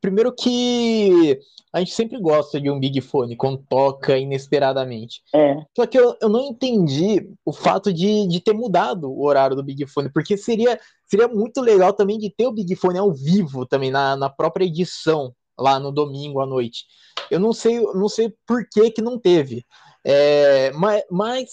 primeiro 0.00 0.34
que 0.34 1.38
a 1.72 1.80
gente 1.80 1.92
sempre 1.92 2.20
gosta 2.20 2.60
de 2.60 2.70
um 2.70 2.78
Big 2.78 3.00
Fone 3.00 3.36
quando 3.36 3.64
toca 3.68 4.16
inesperadamente. 4.16 5.22
É. 5.34 5.56
Só 5.76 5.86
que 5.86 5.98
eu, 5.98 6.16
eu 6.20 6.28
não 6.28 6.42
entendi 6.42 7.28
o 7.44 7.52
fato 7.52 7.92
de, 7.92 8.28
de 8.28 8.40
ter 8.40 8.52
mudado 8.52 9.10
o 9.10 9.24
horário 9.24 9.56
do 9.56 9.62
Big 9.62 9.86
Fone, 9.86 10.12
porque 10.12 10.36
seria, 10.36 10.78
seria 11.08 11.26
muito 11.26 11.60
legal 11.60 11.92
também 11.92 12.18
de 12.18 12.30
ter 12.30 12.46
o 12.46 12.52
Big 12.52 12.76
Fone 12.76 12.98
ao 12.98 13.12
vivo 13.12 13.66
também, 13.66 13.90
na, 13.90 14.16
na 14.16 14.30
própria 14.30 14.64
edição, 14.64 15.34
lá 15.58 15.80
no 15.80 15.90
domingo 15.90 16.40
à 16.40 16.46
noite. 16.46 16.84
Eu 17.30 17.40
não 17.40 17.52
sei, 17.52 17.80
não 17.80 18.08
sei 18.08 18.32
por 18.46 18.66
que, 18.68 18.90
que 18.90 19.02
não 19.02 19.18
teve. 19.18 19.64
É, 20.04 20.70
mas, 20.72 21.02
mas, 21.10 21.48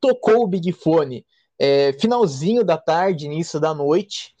tocou 0.00 0.44
o 0.44 0.46
Big 0.46 0.72
Fone 0.72 1.26
é, 1.58 1.92
finalzinho 1.94 2.64
da 2.64 2.78
tarde, 2.78 3.26
início 3.26 3.58
da 3.58 3.74
noite. 3.74 4.32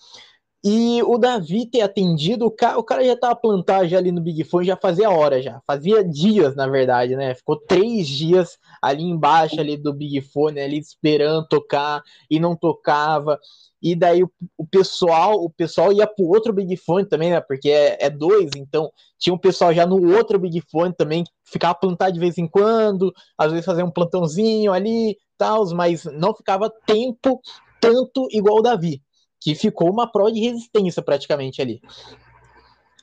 E 0.64 1.00
o 1.04 1.16
Davi 1.18 1.66
ter 1.66 1.82
atendido, 1.82 2.44
o 2.44 2.50
cara, 2.50 2.78
o 2.78 2.82
cara 2.82 3.04
já 3.04 3.16
tava 3.16 3.36
plantado 3.36 3.86
já 3.86 3.96
ali 3.98 4.10
no 4.10 4.20
Big 4.20 4.42
Fone, 4.42 4.66
já 4.66 4.76
fazia 4.76 5.08
hora 5.08 5.40
já. 5.40 5.62
Fazia 5.64 6.02
dias, 6.02 6.56
na 6.56 6.66
verdade, 6.66 7.14
né? 7.14 7.32
Ficou 7.34 7.56
três 7.56 8.08
dias 8.08 8.58
ali 8.82 9.04
embaixo 9.04 9.60
ali 9.60 9.76
do 9.76 9.94
Big 9.94 10.20
Fone, 10.20 10.60
ali 10.60 10.78
esperando 10.78 11.46
tocar 11.46 12.02
e 12.28 12.40
não 12.40 12.56
tocava. 12.56 13.38
E 13.80 13.94
daí 13.94 14.24
o, 14.24 14.30
o 14.56 14.66
pessoal, 14.66 15.34
o 15.44 15.48
pessoal 15.48 15.92
ia 15.92 16.08
pro 16.08 16.26
outro 16.26 16.52
Big 16.52 16.76
Fone 16.76 17.06
também, 17.06 17.30
né? 17.30 17.40
Porque 17.40 17.70
é, 17.70 18.06
é 18.06 18.10
dois, 18.10 18.50
então 18.56 18.90
tinha 19.16 19.32
um 19.32 19.38
pessoal 19.38 19.72
já 19.72 19.86
no 19.86 20.12
outro 20.16 20.40
Big 20.40 20.60
Fone 20.72 20.92
também, 20.92 21.22
que 21.22 21.30
ficava 21.44 21.74
plantado 21.76 22.12
de 22.12 22.20
vez 22.20 22.36
em 22.36 22.48
quando, 22.48 23.14
às 23.38 23.52
vezes 23.52 23.64
fazia 23.64 23.84
um 23.84 23.92
plantãozinho 23.92 24.72
ali, 24.72 25.16
tal, 25.36 25.64
mas 25.70 26.04
não 26.04 26.34
ficava 26.34 26.68
tempo 26.84 27.40
tanto 27.80 28.26
igual 28.32 28.56
o 28.56 28.62
Davi 28.62 29.00
que 29.40 29.54
ficou 29.54 29.90
uma 29.90 30.10
prova 30.10 30.32
de 30.32 30.40
resistência 30.40 31.02
praticamente 31.02 31.62
ali. 31.62 31.80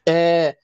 É, 0.07 0.55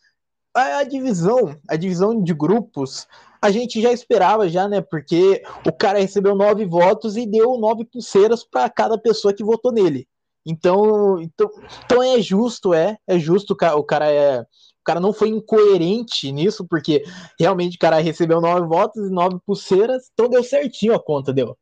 a, 0.53 0.83
divisão, 0.83 1.55
a 1.67 1.75
divisão 1.75 2.21
de 2.21 2.33
grupos, 2.33 3.07
a 3.41 3.49
gente 3.49 3.81
já 3.81 3.91
esperava 3.91 4.47
já, 4.49 4.67
né? 4.67 4.81
Porque 4.81 5.41
o 5.65 5.71
cara 5.71 5.99
recebeu 5.99 6.35
nove 6.35 6.65
votos 6.65 7.17
e 7.17 7.25
deu 7.25 7.57
nove 7.57 7.85
pulseiras 7.85 8.43
para 8.43 8.69
cada 8.69 8.97
pessoa 8.97 9.33
que 9.33 9.43
votou 9.43 9.71
nele. 9.71 10.07
Então, 10.45 11.19
então, 11.21 11.49
então 11.85 12.03
é 12.03 12.19
justo, 12.19 12.73
é, 12.73 12.97
é 13.07 13.19
justo 13.19 13.53
o 13.53 13.83
cara 13.83 14.11
é 14.11 14.41
o 14.41 14.83
cara 14.83 14.99
não 14.99 15.13
foi 15.13 15.29
incoerente 15.29 16.31
nisso, 16.31 16.65
porque 16.67 17.03
realmente 17.39 17.75
o 17.75 17.79
cara 17.79 17.99
recebeu 17.99 18.41
nove 18.41 18.67
votos 18.67 19.07
e 19.07 19.11
nove 19.11 19.37
pulseiras, 19.45 20.09
então 20.11 20.27
deu 20.27 20.43
certinho 20.43 20.95
a 20.95 20.99
conta, 20.99 21.31
deu 21.31 21.55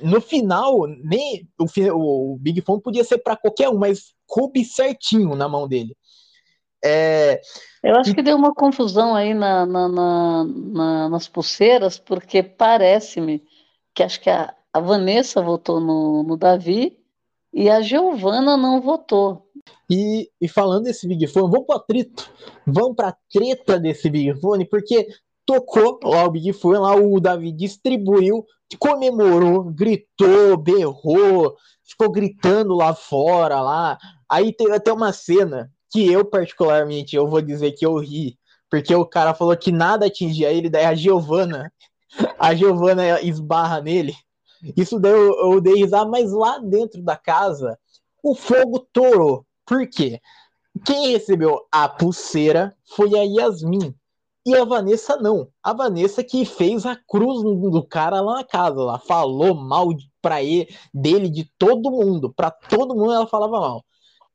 no 0.00 0.20
final, 0.20 0.86
nem 0.86 1.48
o, 1.58 2.32
o 2.32 2.38
Big 2.38 2.60
Fone 2.60 2.82
podia 2.82 3.04
ser 3.04 3.18
para 3.18 3.36
qualquer 3.36 3.68
um, 3.68 3.78
mas 3.78 4.14
coube 4.26 4.64
certinho 4.64 5.34
na 5.34 5.48
mão 5.48 5.66
dele. 5.66 5.96
É, 6.84 7.40
Eu 7.82 7.96
acho 7.96 8.14
que 8.14 8.22
deu 8.22 8.36
uma 8.36 8.54
confusão 8.54 9.14
aí 9.14 9.34
na, 9.34 9.64
na, 9.66 9.88
na 9.88 11.08
nas 11.08 11.26
pulseiras, 11.26 11.98
porque 11.98 12.42
parece-me 12.42 13.42
que 13.94 14.02
acho 14.02 14.20
que 14.20 14.30
a, 14.30 14.54
a 14.72 14.80
Vanessa 14.80 15.40
votou 15.40 15.80
no, 15.80 16.22
no 16.22 16.36
Davi 16.36 16.98
e 17.52 17.70
a 17.70 17.80
Giovana 17.80 18.56
não 18.56 18.80
votou. 18.80 19.46
E, 19.90 20.30
e 20.40 20.46
falando 20.46 20.84
desse 20.84 21.08
Big 21.08 21.26
Fone, 21.26 21.50
vamos 21.50 21.66
para 21.66 21.76
atrito, 21.76 22.30
vamos 22.66 22.94
para 22.94 23.16
treta 23.32 23.80
desse 23.80 24.10
Big 24.10 24.38
Fone, 24.40 24.64
porque 24.66 25.08
tocou 25.46 26.00
lá 26.02 26.24
o 26.24 26.30
Big 26.30 26.52
Fone, 26.52 26.78
lá 26.78 26.94
o 26.96 27.20
Davi 27.20 27.52
distribuiu 27.52 28.44
comemorou, 28.76 29.64
gritou, 29.64 30.56
berrou, 30.56 31.56
ficou 31.84 32.10
gritando 32.10 32.74
lá 32.74 32.94
fora, 32.94 33.60
lá. 33.60 33.96
Aí 34.28 34.52
teve 34.52 34.72
até 34.72 34.92
uma 34.92 35.12
cena 35.12 35.70
que 35.92 36.10
eu, 36.10 36.24
particularmente, 36.24 37.14
eu 37.14 37.28
vou 37.28 37.40
dizer 37.40 37.72
que 37.72 37.86
eu 37.86 37.96
ri, 37.98 38.36
porque 38.68 38.92
o 38.92 39.06
cara 39.06 39.34
falou 39.34 39.56
que 39.56 39.70
nada 39.70 40.06
atingia 40.06 40.50
ele, 40.50 40.68
daí 40.68 40.84
a 40.84 40.94
Giovana, 40.94 41.72
a 42.38 42.54
Giovana 42.54 43.20
esbarra 43.20 43.80
nele. 43.80 44.16
Isso 44.76 44.98
daí 44.98 45.12
eu, 45.12 45.52
eu 45.52 45.60
dei 45.60 45.74
risada, 45.74 46.10
mas 46.10 46.32
lá 46.32 46.58
dentro 46.58 47.02
da 47.02 47.16
casa, 47.16 47.78
o 48.22 48.34
fogo 48.34 48.80
torou. 48.92 49.46
Por 49.64 49.86
quê? 49.88 50.20
Quem 50.84 51.12
recebeu 51.12 51.66
a 51.70 51.88
pulseira 51.88 52.76
foi 52.96 53.16
a 53.16 53.22
Yasmin. 53.22 53.94
E 54.46 54.54
a 54.54 54.64
Vanessa 54.64 55.16
não. 55.16 55.48
A 55.60 55.72
Vanessa 55.72 56.22
que 56.22 56.44
fez 56.44 56.86
a 56.86 56.94
cruz 56.94 57.42
do 57.42 57.82
cara 57.82 58.20
lá 58.20 58.34
na 58.34 58.44
casa, 58.44 58.80
lá 58.80 58.96
falou 58.96 59.56
mal 59.56 59.88
para 60.22 60.40
ele, 60.40 60.68
dele, 60.94 61.28
de 61.28 61.50
todo 61.58 61.90
mundo, 61.90 62.32
para 62.32 62.52
todo 62.52 62.94
mundo 62.94 63.12
ela 63.12 63.26
falava 63.26 63.58
mal. 63.58 63.84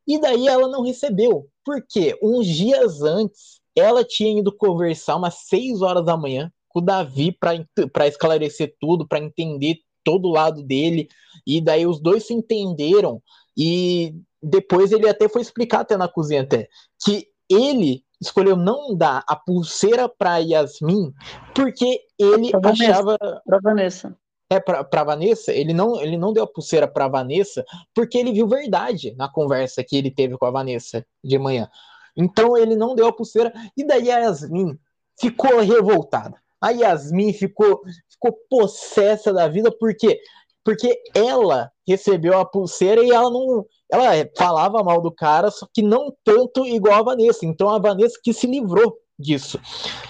E 0.05 0.19
daí 0.19 0.49
ela 0.49 0.67
não 0.67 0.83
recebeu. 0.83 1.47
Por 1.63 1.81
quê? 1.87 2.17
Uns 2.21 2.45
dias 2.45 3.01
antes, 3.01 3.61
ela 3.73 4.03
tinha 4.03 4.37
ido 4.37 4.51
conversar 4.55 5.15
umas 5.15 5.35
6 5.47 5.81
horas 5.81 6.03
da 6.03 6.17
manhã 6.17 6.51
com 6.67 6.79
o 6.79 6.83
Davi 6.83 7.31
para 7.31 8.07
esclarecer 8.07 8.75
tudo, 8.81 9.07
para 9.07 9.19
entender 9.19 9.77
todo 10.03 10.27
o 10.27 10.31
lado 10.31 10.61
dele. 10.61 11.07
E 11.47 11.61
daí 11.61 11.87
os 11.87 12.01
dois 12.01 12.25
se 12.25 12.33
entenderam. 12.33 13.21
E 13.55 14.13
depois 14.43 14.91
ele 14.91 15.07
até 15.07 15.29
foi 15.29 15.41
explicar 15.41 15.81
até 15.81 15.95
na 15.95 16.09
cozinha 16.09 16.41
até 16.41 16.67
que 17.01 17.27
ele 17.49 18.03
escolheu 18.21 18.55
não 18.55 18.95
dar 18.95 19.23
a 19.27 19.35
pulseira 19.35 20.07
para 20.07 20.37
Yasmin 20.37 21.13
porque 21.55 22.01
ele 22.19 22.51
pra 22.51 22.69
achava 22.69 23.17
para 23.17 23.59
Vanessa. 23.59 24.15
É 24.49 24.59
para 24.59 25.03
Vanessa, 25.03 25.51
ele 25.51 25.73
não 25.73 25.99
ele 25.99 26.17
não 26.17 26.33
deu 26.33 26.43
a 26.43 26.47
pulseira 26.47 26.87
para 26.87 27.07
Vanessa 27.07 27.65
porque 27.95 28.17
ele 28.17 28.33
viu 28.33 28.47
verdade 28.47 29.15
na 29.17 29.27
conversa 29.29 29.83
que 29.83 29.95
ele 29.95 30.11
teve 30.11 30.37
com 30.37 30.45
a 30.45 30.51
Vanessa 30.51 31.05
de 31.23 31.39
manhã. 31.39 31.69
Então 32.15 32.55
ele 32.57 32.75
não 32.75 32.93
deu 32.93 33.07
a 33.07 33.13
pulseira 33.13 33.51
e 33.75 33.83
daí 33.83 34.11
a 34.11 34.19
Yasmin 34.19 34.77
ficou 35.19 35.59
revoltada. 35.59 36.37
A 36.59 36.69
Yasmin 36.69 37.33
ficou 37.33 37.81
ficou 38.09 38.37
possessa 38.49 39.33
da 39.33 39.47
vida 39.47 39.71
porque 39.71 40.19
porque 40.63 41.01
ela 41.15 41.71
recebeu 41.91 42.37
a 42.37 42.45
pulseira 42.45 43.03
e 43.03 43.11
ela 43.11 43.29
não 43.29 43.65
ela 43.91 44.11
falava 44.37 44.83
mal 44.83 45.01
do 45.01 45.11
cara, 45.11 45.51
só 45.51 45.67
que 45.73 45.81
não 45.81 46.13
tanto 46.23 46.65
igual 46.65 46.99
a 46.99 47.03
Vanessa. 47.03 47.45
Então 47.45 47.69
a 47.69 47.77
Vanessa 47.77 48.17
que 48.23 48.33
se 48.33 48.47
livrou 48.47 48.97
disso. 49.19 49.59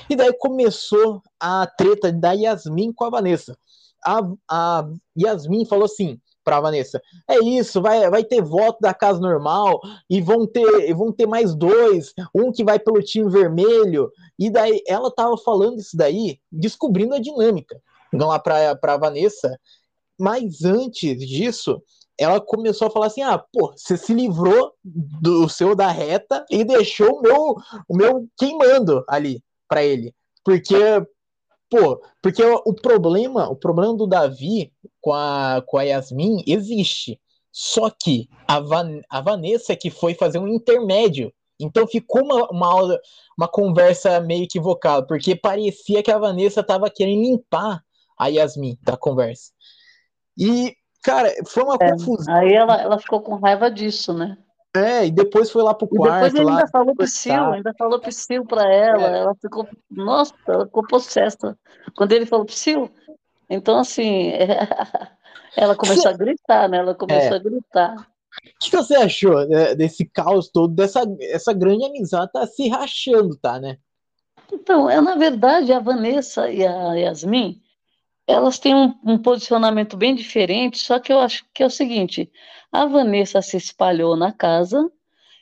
E 0.10 0.16
daí 0.16 0.32
começou 0.34 1.22
a 1.40 1.66
treta 1.66 2.12
da 2.12 2.32
Yasmin 2.32 2.94
com 2.94 3.06
a 3.06 3.10
Vanessa. 3.10 3.58
A, 4.06 4.22
a 4.50 4.88
Yasmin 5.20 5.66
falou 5.66 5.86
assim 5.86 6.20
para 6.44 6.62
Vanessa: 6.62 7.02
é 7.28 7.40
isso, 7.44 7.82
vai, 7.82 8.10
vai 8.10 8.24
ter 8.24 8.42
voto 8.42 8.80
da 8.82 8.94
casa 8.94 9.20
normal 9.20 9.80
e 10.10 10.22
vão 10.22 10.46
ter, 10.46 10.94
vão 10.94 11.12
ter 11.12 11.28
mais 11.28 11.56
dois, 11.56 12.14
um 12.34 12.52
que 12.52 12.64
vai 12.64 12.80
pelo 12.80 13.02
time 13.02 13.30
vermelho. 13.30 14.12
E 14.38 14.50
daí 14.50 14.82
ela 14.88 15.12
tava 15.12 15.38
falando 15.38 15.80
isso 15.80 15.96
daí, 15.98 16.40
descobrindo 16.52 17.16
a 17.16 17.20
dinâmica 17.20 17.82
lá 18.14 18.40
para 18.40 18.98
Vanessa. 18.98 19.58
Mas 20.22 20.64
antes 20.64 21.18
disso, 21.18 21.82
ela 22.16 22.40
começou 22.40 22.88
a 22.88 22.92
falar 22.92 23.08
assim: 23.08 23.24
ah, 23.24 23.40
pô, 23.40 23.74
você 23.76 23.98
se 23.98 24.14
livrou 24.14 24.72
do 24.84 25.50
seu 25.50 25.76
da 25.76 25.90
reta 25.90 26.46
e 26.48 26.64
deixou 26.64 27.18
o 27.18 27.22
meu, 27.22 27.56
o 27.90 27.98
meu 27.98 28.28
queimando 28.38 29.04
ali 29.08 29.44
para 29.68 29.84
ele. 29.84 30.14
Porque, 30.44 30.76
pô, 31.68 32.00
porque 32.22 32.44
o 32.44 32.72
problema, 32.72 33.50
o 33.50 33.56
problema 33.56 33.96
do 33.98 34.06
Davi 34.06 34.72
com 35.02 35.12
a, 35.12 35.64
com 35.66 35.80
a 35.80 35.84
Yasmin 35.84 36.44
existe. 36.46 37.20
Só 37.52 37.90
que 37.90 38.30
a, 38.48 38.60
Van, 38.60 39.02
a 39.10 39.22
Vanessa 39.22 39.76
que 39.76 39.90
foi 39.90 40.14
fazer 40.14 40.38
um 40.38 40.48
intermédio. 40.48 41.34
Então 41.60 41.88
ficou 41.88 42.24
uma, 42.24 42.48
uma, 42.50 43.00
uma 43.36 43.48
conversa 43.48 44.20
meio 44.20 44.44
equivocada, 44.44 45.06
porque 45.06 45.36
parecia 45.36 46.04
que 46.04 46.12
a 46.12 46.18
Vanessa 46.20 46.62
estava 46.62 46.92
querendo 46.92 47.24
limpar 47.24 47.84
a 48.22 48.28
Yasmin 48.28 48.78
da 48.84 48.96
conversa. 48.96 49.52
E 50.38 50.76
Cara, 51.04 51.34
foi 51.48 51.64
uma 51.64 51.78
é, 51.82 51.92
confusão. 51.92 52.34
Aí 52.34 52.54
ela, 52.54 52.80
ela 52.80 53.00
ficou 53.00 53.22
com 53.22 53.36
raiva 53.36 53.72
disso, 53.72 54.14
né? 54.14 54.38
É, 54.74 55.06
e 55.06 55.12
depois 55.12 55.52
foi 55.52 55.64
lá 55.64 55.74
pro 55.74 55.90
e 55.92 55.98
quarto. 55.98 56.14
Depois 56.14 56.36
ele 56.36 56.46
lá, 56.46 56.58
ainda 56.58 56.68
falou 56.68 56.96
psil, 56.96 57.52
ainda 57.52 57.74
falou 57.78 58.00
psil 58.00 58.46
pra 58.46 58.72
ela. 58.72 59.18
É. 59.18 59.20
Ela 59.20 59.36
ficou, 59.36 59.68
nossa, 59.90 60.34
ela 60.48 60.66
ficou 60.66 60.86
possessa. 60.88 61.58
Quando 61.96 62.12
ele 62.14 62.26
falou 62.26 62.46
psil, 62.46 62.90
então 63.50 63.80
assim, 63.80 64.32
ela 65.58 65.76
começou 65.76 66.12
a 66.12 66.14
gritar, 66.14 66.70
né? 66.70 66.78
Ela 66.78 66.96
começou 66.96 67.34
é. 67.34 67.36
a 67.36 67.40
gritar. 67.40 67.96
O 67.96 68.60
que 68.60 68.76
você 68.78 68.96
achou 68.96 69.46
né, 69.46 69.76
desse 69.76 70.06
caos 70.06 70.50
todo, 70.50 70.74
dessa 70.74 71.02
essa 71.20 71.52
grande 71.52 71.84
amizade 71.84 72.32
tá 72.32 72.46
se 72.48 72.70
rachando, 72.70 73.36
tá, 73.36 73.60
né? 73.60 73.78
Então, 74.54 74.90
é, 74.90 75.02
na 75.02 75.16
verdade, 75.16 75.74
a 75.74 75.80
Vanessa 75.80 76.50
e 76.50 76.66
a 76.66 76.94
Yasmin, 76.94 77.62
elas 78.28 78.60
têm 78.60 78.76
um, 78.76 78.96
um, 79.04 79.18
posicionamento 79.18 79.98
bem 79.98 80.16
diferente, 80.16 80.78
só 80.80 81.00
que 81.00 81.12
eu 81.12 81.20
acho 81.20 81.46
que 81.54 81.64
é 81.64 81.66
o 81.66 81.70
seguinte: 81.70 82.32
a 82.72 82.86
Vanessa 82.86 83.42
se 83.42 83.58
espalhou 83.58 84.16
na 84.16 84.32
casa 84.32 84.90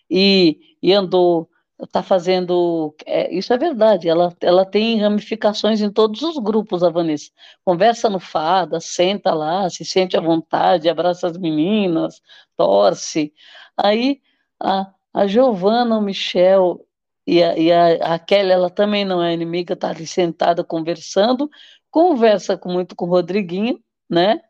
e, 0.09 0.59
e 0.81 0.93
andou, 0.93 1.49
está 1.81 2.03
fazendo. 2.03 2.95
É, 3.05 3.33
isso 3.33 3.53
é 3.53 3.57
verdade, 3.57 4.09
ela, 4.09 4.35
ela 4.41 4.65
tem 4.65 4.99
ramificações 4.99 5.81
em 5.81 5.91
todos 5.91 6.21
os 6.21 6.37
grupos, 6.37 6.83
a 6.83 6.89
Vanessa. 6.89 7.31
Conversa 7.63 8.09
no 8.09 8.19
Fada, 8.19 8.79
senta 8.79 9.33
lá, 9.33 9.69
se 9.69 9.85
sente 9.85 10.17
à 10.17 10.21
vontade, 10.21 10.89
abraça 10.89 11.27
as 11.27 11.37
meninas, 11.37 12.21
torce. 12.57 13.33
Aí 13.77 14.21
a, 14.59 14.91
a 15.13 15.27
Giovana, 15.27 15.97
o 15.97 16.01
Michel 16.01 16.85
e 17.25 17.43
a, 17.43 17.57
e 17.57 17.71
a, 17.71 18.15
a 18.15 18.19
Kelly, 18.19 18.51
ela 18.51 18.69
também 18.69 19.05
não 19.05 19.21
é 19.23 19.33
inimiga, 19.33 19.73
está 19.73 19.89
ali 19.89 20.07
sentada 20.07 20.63
conversando, 20.63 21.49
conversa 21.91 22.57
com, 22.57 22.71
muito 22.71 22.95
com 22.95 23.05
o 23.05 23.09
Rodriguinho, 23.09 23.81
né? 24.09 24.41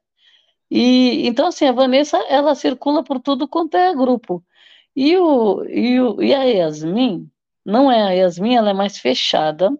E 0.72 1.28
então 1.28 1.48
assim, 1.48 1.66
a 1.66 1.72
Vanessa 1.72 2.18
ela 2.30 2.56
circula 2.56 3.04
por 3.04 3.20
tudo 3.20 3.48
quanto 3.48 3.76
é 3.78 3.94
grupo. 3.96 4.44
E 4.96 5.18
o 5.18 5.64
e, 5.66 6.00
o, 6.00 6.22
e 6.22 6.34
a 6.34 6.44
Yasmin, 6.44 7.30
não 7.66 7.92
é 7.92 8.02
a 8.04 8.12
Yasmin, 8.12 8.56
ela 8.56 8.72
é 8.72 8.74
mais 8.74 8.98
fechada. 8.98 9.72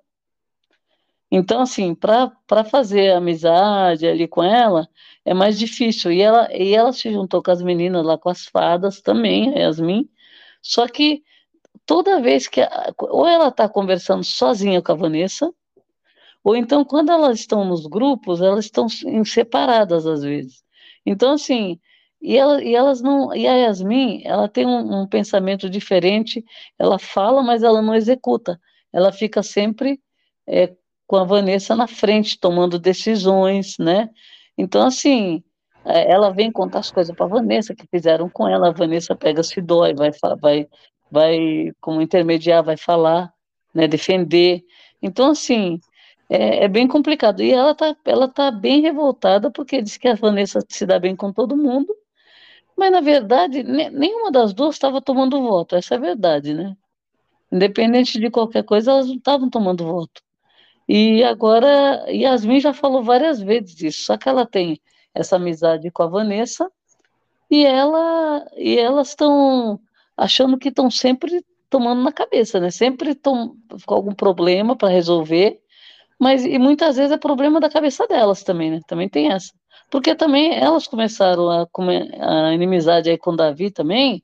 Então 1.32 1.62
assim, 1.62 1.94
para 1.96 2.64
fazer 2.66 3.12
amizade 3.12 4.08
ali 4.08 4.28
com 4.28 4.44
ela 4.44 4.88
é 5.26 5.34
mais 5.34 5.60
difícil. 5.60 6.12
E 6.12 6.22
ela 6.22 6.50
e 6.56 6.74
ela 6.74 6.92
se 6.94 7.12
juntou 7.12 7.44
com 7.44 7.52
as 7.52 7.62
meninas 7.62 8.06
lá 8.06 8.18
com 8.18 8.30
as 8.30 8.46
fadas 8.46 9.02
também, 9.02 9.54
a 9.56 9.60
Yasmin, 9.60 10.10
Só 10.62 10.88
que 10.88 11.24
toda 11.86 12.22
vez 12.22 12.48
que 12.48 12.62
ou 13.00 13.28
ela 13.28 13.50
está 13.50 13.70
conversando 13.70 14.24
sozinha 14.24 14.82
com 14.82 14.92
a 14.92 14.96
Vanessa, 14.96 15.54
ou 16.44 16.56
então 16.56 16.86
quando 16.86 17.12
elas 17.12 17.40
estão 17.40 17.66
nos 17.66 17.86
grupos, 17.86 18.42
elas 18.42 18.66
estão 18.66 18.88
separadas 19.26 20.06
às 20.06 20.22
vezes. 20.22 20.64
Então 21.06 21.34
assim, 21.34 21.80
e, 22.22 22.38
ela, 22.38 22.64
e 22.64 22.76
elas 22.76 23.02
não, 23.02 23.34
e 23.36 23.48
a 23.48 23.56
Yasmin, 23.56 24.22
ela 24.26 24.48
tem 24.48 24.66
um, 24.66 25.02
um 25.02 25.08
pensamento 25.08 25.70
diferente. 25.70 26.44
Ela 26.78 27.00
fala, 27.00 27.42
mas 27.42 27.64
ela 27.64 27.82
não 27.82 27.96
executa. 27.96 28.60
Ela 28.92 29.12
fica 29.12 29.42
sempre 29.44 30.02
é, 30.48 30.74
com 31.08 31.16
a 31.18 31.24
Vanessa 31.24 31.76
na 31.76 31.88
frente, 31.88 32.40
tomando 32.40 32.80
decisões, 32.80 33.78
né? 33.80 34.10
Então 34.58 34.86
assim, 34.86 35.44
é, 35.86 36.12
ela 36.12 36.32
vem 36.32 36.52
contar 36.52 36.80
as 36.80 36.92
coisas 36.92 37.16
para 37.16 37.26
a 37.26 37.30
Vanessa 37.30 37.76
que 37.76 37.88
fizeram 37.88 38.30
com 38.30 38.48
ela. 38.48 38.70
A 38.70 38.72
Vanessa 38.72 39.16
pega 39.16 39.44
se 39.44 39.62
dói, 39.62 39.94
vai, 39.94 40.12
vai, 40.42 40.68
vai 41.12 41.72
como 41.82 42.02
intermediar, 42.02 42.64
vai 42.64 42.78
falar, 42.78 43.34
né, 43.74 43.88
defender. 43.88 44.64
Então, 45.02 45.32
assim, 45.32 45.80
é, 46.30 46.66
é, 46.66 46.68
bem 46.68 46.88
complicado. 46.88 47.42
E 47.42 47.52
ela 47.52 47.76
tá, 47.76 47.96
ela 48.06 48.28
tá 48.28 48.52
bem 48.52 48.82
revoltada 48.82 49.52
porque 49.52 49.82
diz 49.82 49.98
que 49.98 50.08
a 50.08 50.16
Vanessa 50.16 50.60
se 50.70 50.86
dá 50.86 51.00
bem 51.00 51.16
com 51.16 51.34
todo 51.34 51.58
mundo, 51.58 51.94
mas 52.78 52.92
na 52.92 53.02
verdade 53.02 53.64
nenhuma 53.64 54.32
das 54.32 54.54
duas 54.54 54.76
estava 54.76 55.02
tomando 55.02 55.42
voto. 55.42 55.76
Essa 55.76 55.96
é 55.96 55.98
a 55.98 56.02
verdade, 56.02 56.54
né? 56.54 56.76
Independente 57.52 58.20
de 58.20 58.30
qualquer 58.30 58.64
coisa, 58.64 58.92
elas 58.92 59.08
não 59.08 59.16
estavam 59.16 59.50
tomando 59.50 59.86
voto. 59.86 60.22
E 60.88 61.24
agora, 61.24 62.06
Yasmin 62.10 62.60
já 62.60 62.74
falou 62.74 63.04
várias 63.04 63.40
vezes 63.42 63.76
disso, 63.76 64.04
só 64.06 64.18
que 64.18 64.28
ela 64.30 64.46
tem 64.46 64.82
essa 65.14 65.36
amizade 65.36 65.92
com 65.92 66.04
a 66.04 66.08
Vanessa 66.08 66.72
e 67.50 67.66
ela 67.66 68.46
e 68.58 68.78
elas 68.78 69.10
estão 69.10 69.80
achando 70.18 70.58
que 70.58 70.70
estão 70.70 70.90
sempre 70.92 71.46
tomando 71.70 72.04
na 72.04 72.12
cabeça, 72.12 72.60
né? 72.60 72.72
Sempre 72.72 73.16
com 73.16 73.56
algum 73.88 74.14
problema 74.14 74.76
para 74.76 74.90
resolver, 74.90 75.62
mas 76.20 76.46
e 76.46 76.60
muitas 76.60 76.98
vezes 76.98 77.12
é 77.12 77.18
problema 77.18 77.60
da 77.60 77.70
cabeça 77.70 78.06
delas 78.08 78.44
também, 78.44 78.72
né? 78.72 78.80
Também 78.88 79.08
tem 79.08 79.32
essa. 79.32 79.54
Porque 79.90 80.14
também 80.14 80.54
elas 80.56 80.88
começaram 80.88 81.50
a, 81.50 81.68
a 82.22 82.54
inimizade 82.54 83.10
aí 83.10 83.18
com 83.18 83.32
o 83.32 83.36
Davi 83.36 83.72
também. 83.72 84.22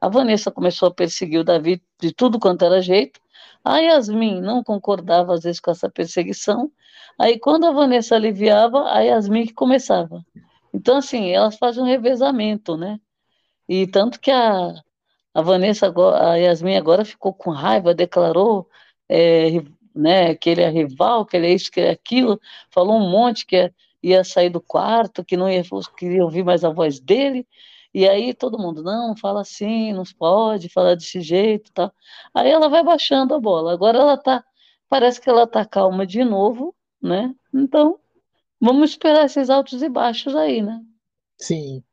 A 0.00 0.08
Vanessa 0.08 0.50
começou 0.50 0.88
a 0.88 0.94
perseguir 0.94 1.40
o 1.40 1.44
Davi 1.44 1.82
de 2.00 2.12
tudo 2.12 2.38
quanto 2.38 2.64
era 2.64 2.80
jeito. 2.80 3.20
A 3.64 3.78
Yasmin 3.78 4.40
não 4.40 4.62
concordava 4.62 5.34
às 5.34 5.42
vezes 5.42 5.60
com 5.60 5.70
essa 5.70 5.90
perseguição. 5.90 6.70
Aí 7.18 7.38
quando 7.38 7.66
a 7.66 7.72
Vanessa 7.72 8.14
aliviava, 8.14 8.90
a 8.90 9.00
Yasmin 9.00 9.46
que 9.46 9.54
começava. 9.54 10.24
Então, 10.72 10.96
assim, 10.98 11.30
elas 11.30 11.56
fazem 11.58 11.82
um 11.82 11.86
revezamento, 11.86 12.76
né? 12.76 12.98
E 13.68 13.86
tanto 13.86 14.20
que 14.20 14.30
a, 14.30 14.72
a 15.34 15.42
Vanessa, 15.42 15.92
a 16.16 16.36
Yasmin 16.36 16.76
agora 16.76 17.04
ficou 17.04 17.32
com 17.34 17.50
raiva, 17.50 17.94
declarou 17.94 18.68
é, 19.08 19.62
né, 19.94 20.34
que 20.34 20.50
ele 20.50 20.62
é 20.62 20.68
rival, 20.68 21.26
que 21.26 21.36
ele 21.36 21.46
é 21.46 21.52
isso, 21.52 21.70
que 21.70 21.80
ele 21.80 21.88
é 21.88 21.92
aquilo, 21.92 22.40
falou 22.70 22.96
um 22.96 23.10
monte 23.10 23.46
que 23.46 23.72
ia 24.02 24.24
sair 24.24 24.50
do 24.50 24.60
quarto, 24.60 25.24
que 25.24 25.36
não 25.36 25.50
ia 25.50 25.62
queria 25.96 26.24
ouvir 26.24 26.44
mais 26.44 26.64
a 26.64 26.70
voz 26.70 26.98
dele. 26.98 27.46
E 27.94 28.08
aí 28.08 28.32
todo 28.32 28.58
mundo, 28.58 28.82
não, 28.82 29.14
fala 29.16 29.42
assim, 29.42 29.92
não 29.92 30.02
pode 30.18 30.68
falar 30.68 30.94
desse 30.94 31.20
jeito, 31.20 31.70
tá? 31.72 31.92
Aí 32.34 32.50
ela 32.50 32.68
vai 32.68 32.82
baixando 32.82 33.34
a 33.34 33.40
bola. 33.40 33.72
Agora 33.72 33.98
ela 33.98 34.16
tá, 34.16 34.42
parece 34.88 35.20
que 35.20 35.28
ela 35.28 35.46
tá 35.46 35.64
calma 35.64 36.06
de 36.06 36.24
novo, 36.24 36.74
né? 37.00 37.34
Então, 37.52 37.98
vamos 38.60 38.90
esperar 38.90 39.26
esses 39.26 39.50
altos 39.50 39.82
e 39.82 39.88
baixos 39.88 40.34
aí, 40.34 40.62
né? 40.62 40.80
Sim. 41.38 41.84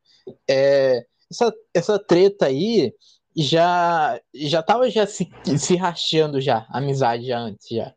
É, 0.49 1.05
essa, 1.29 1.53
essa 1.73 1.99
treta 1.99 2.45
aí, 2.45 2.93
já 3.35 4.19
já 4.33 4.63
tava 4.63 4.89
já 4.89 5.05
se, 5.07 5.29
se 5.57 5.75
rachando 5.75 6.41
já, 6.41 6.65
a 6.69 6.77
amizade 6.79 7.25
já 7.25 7.39
antes 7.39 7.67
já. 7.69 7.93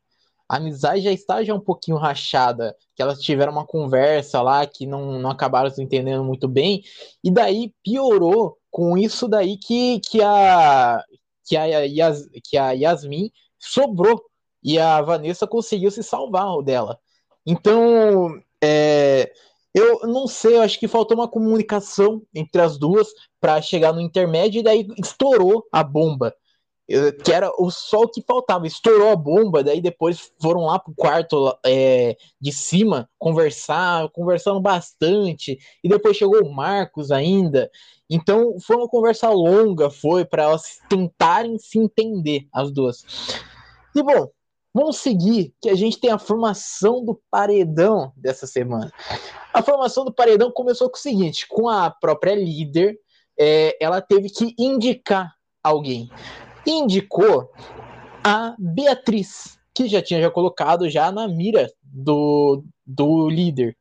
A 0.49 0.57
amizade 0.57 1.01
já 1.01 1.13
está 1.13 1.43
já 1.43 1.55
um 1.55 1.61
pouquinho 1.61 1.97
rachada, 1.97 2.77
que 2.95 3.03
elas 3.03 3.23
tiveram 3.23 3.53
uma 3.53 3.67
conversa 3.67 4.43
lá 4.43 4.67
que 4.67 4.87
não, 4.87 5.19
não 5.19 5.31
acabaram 5.31 5.71
se 5.71 5.83
entendendo 5.83 6.23
muito 6.23 6.47
bem, 6.47 6.83
e 7.25 7.31
daí 7.31 7.73
piorou 7.83 8.59
com 8.71 8.99
isso 8.99 9.27
daí 9.27 9.57
que, 9.57 10.01
que, 10.01 10.21
a, 10.23 11.03
que, 11.47 11.57
a, 11.57 11.65
Yas, 11.65 12.29
que 12.45 12.59
a 12.59 12.73
Yasmin 12.73 13.31
sobrou 13.59 14.23
e 14.63 14.79
a 14.79 15.01
Vanessa 15.01 15.47
conseguiu 15.47 15.91
se 15.91 16.03
salvar 16.03 16.63
dela. 16.63 16.99
Então, 17.47 18.39
é, 18.63 19.33
eu 19.75 20.01
não 20.01 20.27
sei, 20.27 20.57
eu 20.57 20.63
acho 20.63 20.79
que 20.79 20.87
faltou 20.87 21.17
uma 21.17 21.29
comunicação 21.29 22.23
entre 22.35 22.61
as 22.61 22.79
duas 22.79 23.09
para 23.41 23.61
chegar 23.63 23.93
no 23.93 24.01
intermédio 24.01 24.61
e 24.61 24.63
daí 24.63 24.87
estourou 24.99 25.67
a 25.73 25.83
bomba. 25.83 26.35
Que 27.25 27.33
era 27.33 27.51
o 27.59 27.71
sol 27.71 28.07
que 28.09 28.23
faltava, 28.23 28.67
estourou 28.67 29.11
a 29.11 29.17
bomba, 29.17 29.65
daí 29.65 29.81
depois 29.81 30.31
foram 30.43 30.67
lá 30.67 30.79
pro 30.79 30.93
quarto 30.95 31.57
é, 31.65 32.17
de 32.39 32.53
cima 32.53 33.09
conversar, 33.19 34.11
conversando 34.11 34.61
bastante, 34.61 35.59
e 35.83 35.89
depois 35.89 36.19
chegou 36.19 36.43
o 36.43 36.53
Marcos 36.53 37.11
ainda. 37.11 37.71
Então 38.11 38.57
foi 38.61 38.77
uma 38.77 38.89
conversa 38.89 39.31
longa, 39.31 39.89
foi 39.89 40.25
para 40.27 40.43
elas 40.43 40.81
tentarem 40.91 41.57
se 41.59 41.79
entender, 41.79 42.47
as 42.53 42.71
duas. 42.71 43.05
E 43.97 44.03
bom, 44.03 44.29
Vamos 44.75 44.99
seguir, 44.99 45.55
que 45.61 45.69
a 45.69 45.75
gente 45.75 46.01
tem 46.01 46.11
a 46.11 46.19
formação 46.19 47.05
do 47.05 47.21
paredão 47.31 48.13
dessa 48.17 48.47
semana. 48.47 48.91
A 49.53 49.63
formação 49.63 50.05
do 50.05 50.15
paredão 50.15 50.51
começou 50.51 50.89
com 50.89 50.97
o 50.97 51.01
seguinte: 51.01 51.47
com 51.47 51.69
a 51.69 51.91
própria 51.91 52.35
líder, 52.35 52.99
é, 53.39 53.77
ela 53.85 54.01
teve 54.01 54.31
que 54.31 54.55
indicar 54.59 55.35
alguém. 55.63 56.11
Indicou 56.67 57.51
a 58.25 58.55
Beatriz, 58.59 59.59
que 59.75 59.89
já 59.89 60.01
tinha 60.01 60.23
já 60.23 60.31
colocado 60.31 60.89
já 60.89 61.13
na 61.13 61.29
mira 61.29 61.71
do, 61.83 62.65
do 62.87 63.29
líder. 63.29 63.77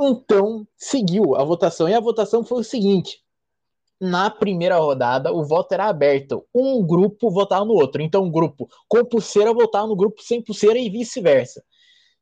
Então, 0.00 0.66
seguiu 0.76 1.34
a 1.34 1.44
votação. 1.44 1.88
E 1.88 1.94
a 1.94 2.00
votação 2.00 2.42
foi 2.42 2.60
o 2.60 2.64
seguinte: 2.64 3.22
na 4.00 4.30
primeira 4.30 4.76
rodada, 4.78 5.32
o 5.32 5.44
voto 5.44 5.72
era 5.72 5.86
aberto. 5.86 6.44
Um 6.54 6.86
grupo 6.86 7.30
votava 7.30 7.64
no 7.64 7.72
outro. 7.72 8.02
Então, 8.02 8.24
um 8.24 8.30
grupo 8.30 8.68
com 8.88 9.04
pulseira 9.04 9.52
votava 9.52 9.86
no 9.86 9.96
grupo 9.96 10.22
sem 10.22 10.42
pulseira 10.42 10.78
e 10.78 10.90
vice-versa. 10.90 11.62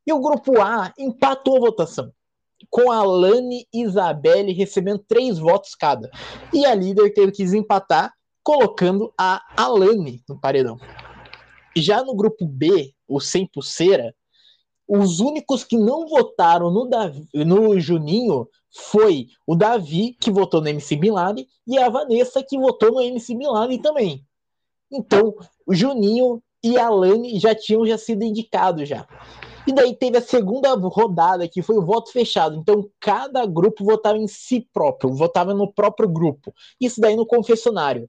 E 0.07 0.13
o 0.13 0.21
grupo 0.21 0.61
A 0.61 0.93
empatou 0.99 1.57
a 1.57 1.61
votação, 1.61 2.13
com 2.71 2.91
a 2.93 3.03
Lani 3.03 3.67
e 3.73 3.83
Isabelle 3.83 4.53
recebendo 4.53 5.03
três 5.07 5.39
votos 5.39 5.75
cada. 5.75 6.11
E 6.53 6.65
a 6.67 6.75
líder 6.75 7.13
teve 7.13 7.33
que 7.33 7.43
desempatar, 7.43 8.13
colocando 8.43 9.13
a 9.19 9.43
Alane 9.57 10.23
no 10.29 10.39
paredão. 10.39 10.79
Já 11.75 12.05
no 12.05 12.15
grupo 12.15 12.47
B, 12.47 12.93
o 13.09 13.19
sem 13.19 13.47
pulseira, 13.47 14.15
os 14.87 15.19
únicos 15.19 15.65
que 15.65 15.79
não 15.79 16.07
votaram 16.07 16.71
no, 16.71 16.87
Davi, 16.87 17.27
no 17.33 17.81
Juninho 17.81 18.47
foi 18.75 19.29
o 19.47 19.55
Davi, 19.55 20.17
que 20.21 20.31
votou 20.31 20.61
no 20.61 20.69
MC 20.69 20.97
Bin 20.97 21.13
Laden, 21.13 21.47
e 21.67 21.79
a 21.79 21.89
Vanessa, 21.89 22.43
que 22.43 22.59
votou 22.59 22.93
no 22.93 23.01
MC 23.01 23.35
Bin 23.35 23.47
Laden 23.47 23.81
também. 23.81 24.27
Então, 24.91 25.35
o 25.67 25.75
Juninho 25.75 26.43
e 26.63 26.79
a 26.79 26.89
Lani 26.89 27.39
já 27.39 27.55
tinham 27.55 27.87
já 27.87 27.99
sido 27.99 28.25
indicados 28.25 28.89
já. 28.89 29.07
E 29.67 29.73
daí 29.73 29.95
teve 29.95 30.19
a 30.19 30.23
segunda 30.23 30.75
rodada, 30.75 31.49
que 31.49 31.63
foi 31.63 31.77
o 31.77 31.85
voto 31.85 32.11
fechado. 32.11 32.57
Então, 32.57 32.89
cada 33.01 33.47
grupo 33.47 33.85
votava 33.85 34.19
em 34.19 34.27
si 34.27 34.69
próprio, 34.73 35.15
votava 35.15 35.55
no 35.55 35.73
próprio 35.73 36.09
grupo. 36.09 36.53
Isso 36.81 37.01
daí 37.01 37.17
no 37.17 37.27
confessionário. 37.27 38.09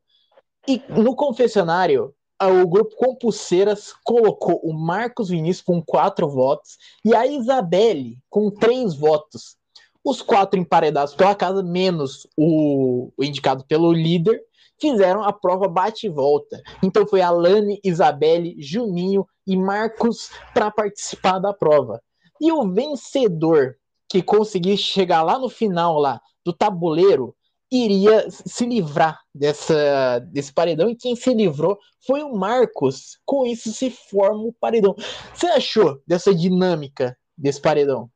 E 0.67 0.81
no 0.89 1.15
confessionário, 1.15 2.13
o 2.41 2.67
grupo 2.67 2.95
com 2.95 3.15
pulseiras 3.15 3.93
colocou 4.03 4.59
o 4.63 4.73
Marcos 4.73 5.29
Vinícius 5.29 5.65
com 5.65 5.81
quatro 5.81 6.27
votos 6.27 6.77
e 7.05 7.15
a 7.15 7.25
Isabelle 7.25 8.17
com 8.29 8.49
três 8.49 8.95
votos. 8.95 9.55
Os 10.05 10.21
quatro 10.21 10.59
emparedados 10.59 11.15
pela 11.15 11.33
casa, 11.33 11.63
menos 11.63 12.27
o, 12.37 13.11
o 13.17 13.23
indicado 13.23 13.65
pelo 13.65 13.91
líder, 13.91 14.39
fizeram 14.79 15.23
a 15.23 15.33
prova 15.33 15.67
bate 15.67 16.05
e 16.05 16.09
volta. 16.09 16.61
Então 16.83 17.07
foi 17.07 17.21
Alane, 17.21 17.79
Isabelle, 17.83 18.55
Juninho 18.59 19.25
e 19.47 19.57
Marcos 19.57 20.29
para 20.53 20.69
participar 20.69 21.39
da 21.39 21.51
prova. 21.53 22.01
E 22.39 22.51
o 22.51 22.71
vencedor 22.71 23.77
que 24.07 24.21
conseguir 24.21 24.77
chegar 24.77 25.23
lá 25.23 25.39
no 25.39 25.49
final 25.49 25.97
lá 25.97 26.21
do 26.45 26.53
tabuleiro 26.53 27.35
iria 27.71 28.29
se 28.29 28.65
livrar 28.65 29.19
dessa, 29.33 30.19
desse 30.19 30.53
paredão 30.53 30.89
e 30.89 30.95
quem 30.95 31.15
se 31.15 31.33
livrou 31.33 31.77
foi 32.05 32.21
o 32.21 32.35
Marcos. 32.35 33.17
Com 33.25 33.45
isso 33.45 33.71
se 33.71 33.89
forma 33.89 34.43
o 34.43 34.53
paredão. 34.53 34.95
Você 35.33 35.47
achou 35.47 35.99
dessa 36.05 36.33
dinâmica 36.33 37.17
desse 37.37 37.59
paredão? 37.59 38.09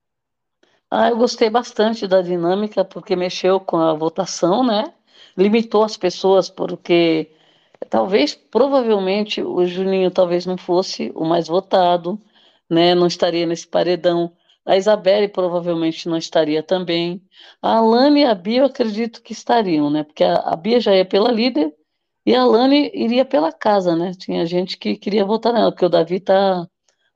Ah, 0.91 1.09
eu 1.09 1.17
gostei 1.17 1.49
bastante 1.49 2.07
da 2.07 2.21
dinâmica, 2.21 2.83
porque 2.83 3.15
mexeu 3.15 3.59
com 3.59 3.77
a 3.77 3.93
votação, 3.93 4.63
né? 4.65 4.93
Limitou 5.37 5.83
as 5.83 5.95
pessoas, 5.97 6.49
porque 6.49 7.31
talvez, 7.89 8.35
provavelmente, 8.35 9.41
o 9.41 9.65
Juninho 9.65 10.11
talvez 10.11 10.45
não 10.45 10.57
fosse 10.57 11.11
o 11.15 11.25
mais 11.25 11.47
votado, 11.47 12.19
né? 12.69 12.95
Não 12.95 13.07
estaria 13.07 13.45
nesse 13.45 13.67
paredão. 13.67 14.33
A 14.65 14.77
Isabelle 14.77 15.27
provavelmente 15.29 16.09
não 16.09 16.17
estaria 16.17 16.63
também. 16.63 17.21
A 17.61 17.77
Alane 17.77 18.21
e 18.21 18.25
a 18.25 18.35
Bia 18.35 18.61
eu 18.61 18.65
acredito 18.65 19.21
que 19.21 19.33
estariam, 19.33 19.89
né? 19.89 20.03
Porque 20.03 20.23
a, 20.23 20.35
a 20.37 20.55
Bia 20.55 20.79
já 20.79 20.93
é 20.93 21.03
pela 21.03 21.31
líder 21.31 21.73
E 22.25 22.35
a 22.35 22.45
Lani 22.45 22.91
iria 22.93 23.25
pela 23.25 23.51
casa, 23.51 23.95
né? 23.95 24.13
Tinha 24.13 24.45
gente 24.45 24.77
que 24.77 24.95
queria 24.97 25.25
votar 25.25 25.53
nela, 25.53 25.71
porque 25.71 25.85
o 25.85 25.89
Davi 25.89 26.19
tá, 26.19 26.67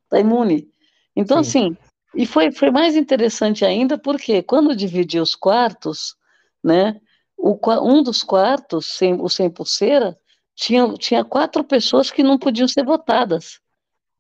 tá 0.10 0.20
imune. 0.20 0.70
Então, 1.16 1.38
Sim. 1.38 1.42
assim, 1.42 1.78
e 2.16 2.26
foi, 2.26 2.52
foi 2.52 2.70
mais 2.70 2.96
interessante 2.96 3.66
ainda 3.66 3.98
porque 3.98 4.44
quando 4.44 4.76
dividiu 4.76 5.24
os 5.24 5.36
quartos, 5.36 6.16
né? 6.64 7.00
O, 7.38 7.58
um 7.82 8.04
dos 8.04 8.24
quartos, 8.24 8.86
sem, 8.98 9.20
o 9.20 9.28
sem 9.28 9.50
pulseira, 9.50 10.18
tinha, 10.56 10.94
tinha 10.94 11.26
quatro 11.26 11.64
pessoas 11.64 12.12
que 12.12 12.24
não 12.24 12.38
podiam 12.38 12.68
ser 12.68 12.86
votadas. 12.86 13.60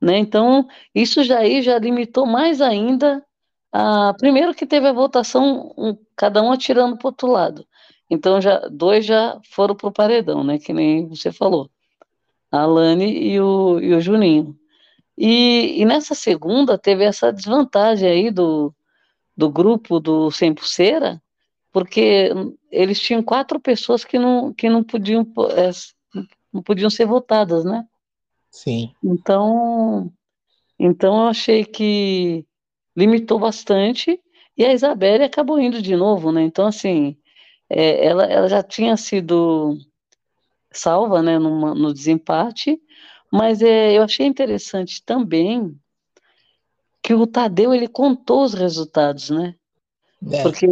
Né? 0.01 0.17
Então, 0.17 0.67
isso 0.93 1.23
já 1.23 1.39
aí 1.39 1.61
já 1.61 1.77
limitou 1.79 2.25
mais 2.25 2.59
ainda. 2.59 3.23
A, 3.71 4.13
primeiro 4.15 4.53
que 4.53 4.65
teve 4.65 4.87
a 4.87 4.93
votação, 4.93 5.73
um, 5.77 5.97
cada 6.15 6.41
um 6.41 6.51
atirando 6.51 6.97
para 6.97 7.05
o 7.05 7.09
outro 7.09 7.27
lado. 7.29 7.65
Então, 8.09 8.41
já, 8.41 8.59
dois 8.67 9.05
já 9.05 9.39
foram 9.51 9.75
para 9.75 9.87
o 9.87 9.93
paredão, 9.93 10.43
né? 10.43 10.59
que 10.59 10.73
nem 10.73 11.07
você 11.07 11.31
falou. 11.31 11.69
A 12.51 12.61
Alane 12.63 13.05
e 13.05 13.39
o, 13.39 13.79
e 13.79 13.93
o 13.93 14.01
Juninho. 14.01 14.57
E, 15.17 15.81
e, 15.81 15.85
nessa 15.85 16.15
segunda 16.15 16.77
teve 16.77 17.03
essa 17.03 17.31
desvantagem 17.31 18.09
aí 18.09 18.31
do, 18.31 18.73
do 19.37 19.49
grupo 19.49 19.99
do 19.99 20.31
Sem 20.31 20.53
Pulseira, 20.53 21.21
porque 21.71 22.31
eles 22.71 22.99
tinham 22.99 23.21
quatro 23.21 23.59
pessoas 23.59 24.03
que 24.03 24.17
não, 24.17 24.53
que 24.53 24.69
não 24.69 24.83
podiam 24.83 25.21
é, 25.55 25.69
não 26.51 26.61
podiam 26.61 26.89
ser 26.89 27.05
votadas, 27.05 27.63
né? 27.65 27.85
Sim. 28.49 28.91
Então, 29.03 30.11
então 30.77 31.23
eu 31.23 31.27
achei 31.27 31.65
que 31.65 32.45
limitou 32.95 33.39
bastante 33.39 34.19
e 34.55 34.63
a 34.63 34.73
Isabelle 34.73 35.23
acabou 35.23 35.59
indo 35.59 35.81
de 35.81 35.95
novo, 35.95 36.31
né? 36.31 36.43
Então, 36.43 36.67
assim, 36.67 37.17
é, 37.69 38.05
ela, 38.05 38.25
ela 38.25 38.47
já 38.47 38.61
tinha 38.61 38.95
sido 38.95 39.77
salva, 40.71 41.21
né, 41.21 41.37
numa, 41.39 41.73
no 41.73 41.93
desempate, 41.93 42.79
mas 43.33 43.63
é, 43.63 43.97
eu 43.97 44.03
achei 44.03 44.27
interessante 44.27 45.03
também 45.03 45.75
que 47.01 47.15
o 47.15 47.25
Tadeu 47.25 47.73
ele 47.73 47.87
contou 47.87 48.43
os 48.43 48.53
resultados, 48.53 49.31
né? 49.31 49.55
É. 50.31 50.43
Porque 50.43 50.67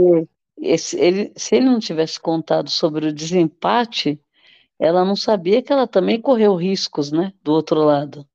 esse, 0.60 0.96
ele, 1.00 1.34
se 1.36 1.56
ele 1.56 1.66
não 1.66 1.80
tivesse 1.80 2.20
contado 2.20 2.70
sobre 2.70 3.08
o 3.08 3.12
desempate, 3.12 4.22
ela 4.78 5.04
não 5.04 5.16
sabia 5.16 5.64
que 5.64 5.74
ela 5.74 5.88
também 5.88 6.22
correu 6.22 6.56
riscos, 6.56 7.12
né, 7.12 7.34
do 7.44 7.52
outro 7.52 7.84
lado. 7.84 8.28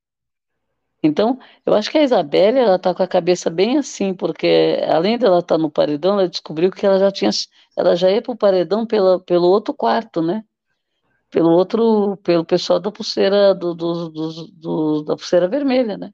Então, 1.00 1.38
eu 1.64 1.72
acho 1.74 1.88
que 1.88 1.98
a 1.98 2.02
Isabelle, 2.02 2.58
ela 2.58 2.80
tá 2.80 2.92
com 2.92 3.04
a 3.04 3.06
cabeça 3.06 3.48
bem 3.48 3.78
assim, 3.78 4.12
porque 4.12 4.80
além 4.88 5.16
dela 5.16 5.38
estar 5.38 5.54
tá 5.54 5.58
no 5.62 5.70
paredão, 5.70 6.14
ela 6.14 6.28
descobriu 6.28 6.72
que 6.72 6.84
ela 6.84 6.98
já 6.98 7.12
tinha, 7.12 7.30
ela 7.76 7.94
já 7.94 8.10
ia 8.10 8.20
para 8.20 8.32
o 8.32 8.36
paredão 8.36 8.84
pela, 8.84 9.20
pelo 9.20 9.46
outro 9.46 9.72
quarto, 9.72 10.20
né? 10.20 10.42
Pelo 11.36 11.50
outro, 11.50 12.16
pelo 12.24 12.46
pessoal 12.46 12.80
da 12.80 12.90
pulseira, 12.90 13.54
do, 13.54 13.74
do, 13.74 14.08
do, 14.08 14.46
do 14.46 15.02
da 15.02 15.16
pulseira 15.16 15.46
vermelha, 15.46 15.98
né? 15.98 16.10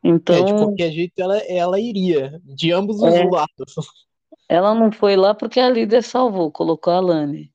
Então, 0.00 0.36
é, 0.36 0.44
de 0.44 0.52
qualquer 0.52 0.92
jeito 0.92 1.12
ela, 1.20 1.38
ela 1.38 1.80
iria, 1.80 2.40
de 2.44 2.70
ambos 2.70 3.02
os 3.02 3.12
é, 3.12 3.24
lados. 3.24 3.74
Ela 4.48 4.76
não 4.76 4.92
foi 4.92 5.16
lá 5.16 5.34
porque 5.34 5.58
a 5.58 5.68
líder 5.68 6.04
salvou, 6.04 6.52
colocou 6.52 6.92
a 6.92 7.00
Lani. 7.00 7.52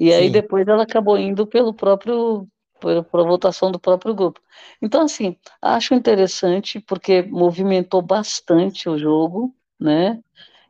E 0.00 0.10
aí 0.10 0.28
Sim. 0.28 0.32
depois 0.32 0.66
ela 0.66 0.84
acabou 0.84 1.18
indo 1.18 1.46
pelo 1.46 1.74
próprio 1.74 2.48
por, 2.80 3.04
por 3.04 3.26
votação 3.26 3.70
do 3.70 3.78
próprio 3.78 4.14
grupo. 4.14 4.40
Então 4.80 5.02
assim, 5.02 5.36
acho 5.60 5.92
interessante 5.92 6.80
porque 6.80 7.22
movimentou 7.24 8.00
bastante 8.00 8.88
o 8.88 8.96
jogo, 8.96 9.54
né? 9.78 10.18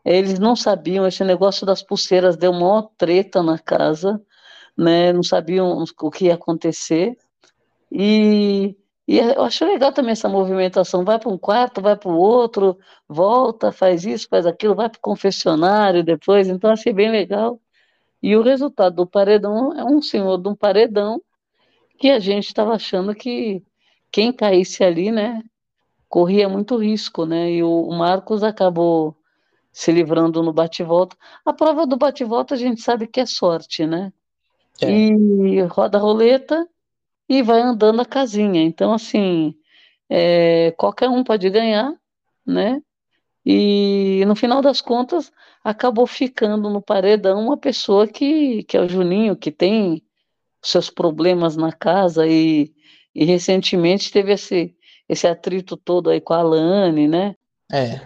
Eles 0.04 0.40
não 0.40 0.56
sabiam 0.56 1.06
esse 1.06 1.22
negócio 1.22 1.64
das 1.64 1.84
pulseiras 1.84 2.36
deu 2.36 2.50
uma 2.50 2.88
treta 2.98 3.44
na 3.44 3.58
casa, 3.58 4.20
né? 4.76 5.12
Não 5.12 5.22
sabiam 5.22 5.84
o 6.00 6.10
que 6.10 6.26
ia 6.26 6.34
acontecer. 6.34 7.16
E, 7.90 8.76
e 9.06 9.18
eu 9.18 9.42
acho 9.42 9.64
legal 9.64 9.92
também 9.92 10.12
essa 10.12 10.28
movimentação. 10.28 11.04
Vai 11.04 11.18
para 11.18 11.30
um 11.30 11.38
quarto, 11.38 11.80
vai 11.80 11.96
para 11.96 12.10
o 12.10 12.16
outro, 12.16 12.78
volta, 13.08 13.72
faz 13.72 14.04
isso, 14.04 14.28
faz 14.28 14.46
aquilo, 14.46 14.74
vai 14.74 14.88
para 14.88 14.98
o 14.98 15.02
confessionário 15.02 16.04
depois. 16.04 16.48
Então 16.48 16.70
achei 16.70 16.92
bem 16.92 17.10
legal. 17.10 17.60
E 18.22 18.36
o 18.36 18.42
resultado 18.42 18.96
do 18.96 19.06
paredão 19.06 19.72
é 19.78 19.84
um 19.84 20.02
senhor 20.02 20.38
de 20.38 20.48
um 20.48 20.54
paredão 20.54 21.20
que 21.98 22.10
a 22.10 22.18
gente 22.18 22.46
estava 22.46 22.74
achando 22.74 23.14
que 23.14 23.62
quem 24.10 24.32
caísse 24.32 24.84
ali, 24.84 25.10
né, 25.10 25.42
corria 26.08 26.48
muito 26.48 26.76
risco, 26.76 27.26
né? 27.26 27.50
E 27.52 27.62
o, 27.62 27.90
Marcos 27.90 28.42
acabou 28.42 29.16
se 29.72 29.92
livrando 29.92 30.42
no 30.42 30.52
bate-volta. 30.52 31.16
A 31.44 31.52
prova 31.52 31.86
do 31.86 31.96
bate-volta 31.96 32.54
a 32.54 32.58
gente 32.58 32.80
sabe 32.80 33.06
que 33.06 33.20
é 33.20 33.26
sorte, 33.26 33.86
né? 33.86 34.12
É. 34.82 34.90
E 34.90 35.60
roda 35.62 35.98
a 35.98 36.00
roleta 36.00 36.68
e 37.28 37.42
vai 37.42 37.60
andando 37.60 38.00
a 38.00 38.06
casinha. 38.06 38.62
Então, 38.62 38.92
assim, 38.92 39.54
é, 40.08 40.72
qualquer 40.72 41.08
um 41.08 41.24
pode 41.24 41.48
ganhar, 41.50 41.92
né? 42.46 42.80
E 43.44 44.24
no 44.26 44.34
final 44.34 44.60
das 44.60 44.80
contas, 44.80 45.32
acabou 45.62 46.06
ficando 46.06 46.68
no 46.68 46.82
paredão 46.82 47.40
uma 47.40 47.56
pessoa 47.56 48.06
que, 48.06 48.64
que 48.64 48.76
é 48.76 48.80
o 48.80 48.88
Juninho, 48.88 49.36
que 49.36 49.52
tem 49.52 50.02
seus 50.62 50.90
problemas 50.90 51.56
na 51.56 51.72
casa 51.72 52.26
e, 52.26 52.72
e 53.14 53.24
recentemente 53.24 54.10
teve 54.10 54.32
esse, 54.32 54.74
esse 55.08 55.26
atrito 55.26 55.76
todo 55.76 56.10
aí 56.10 56.20
com 56.20 56.34
a 56.34 56.42
Lani, 56.42 57.06
né? 57.06 57.36
É. 57.72 58.00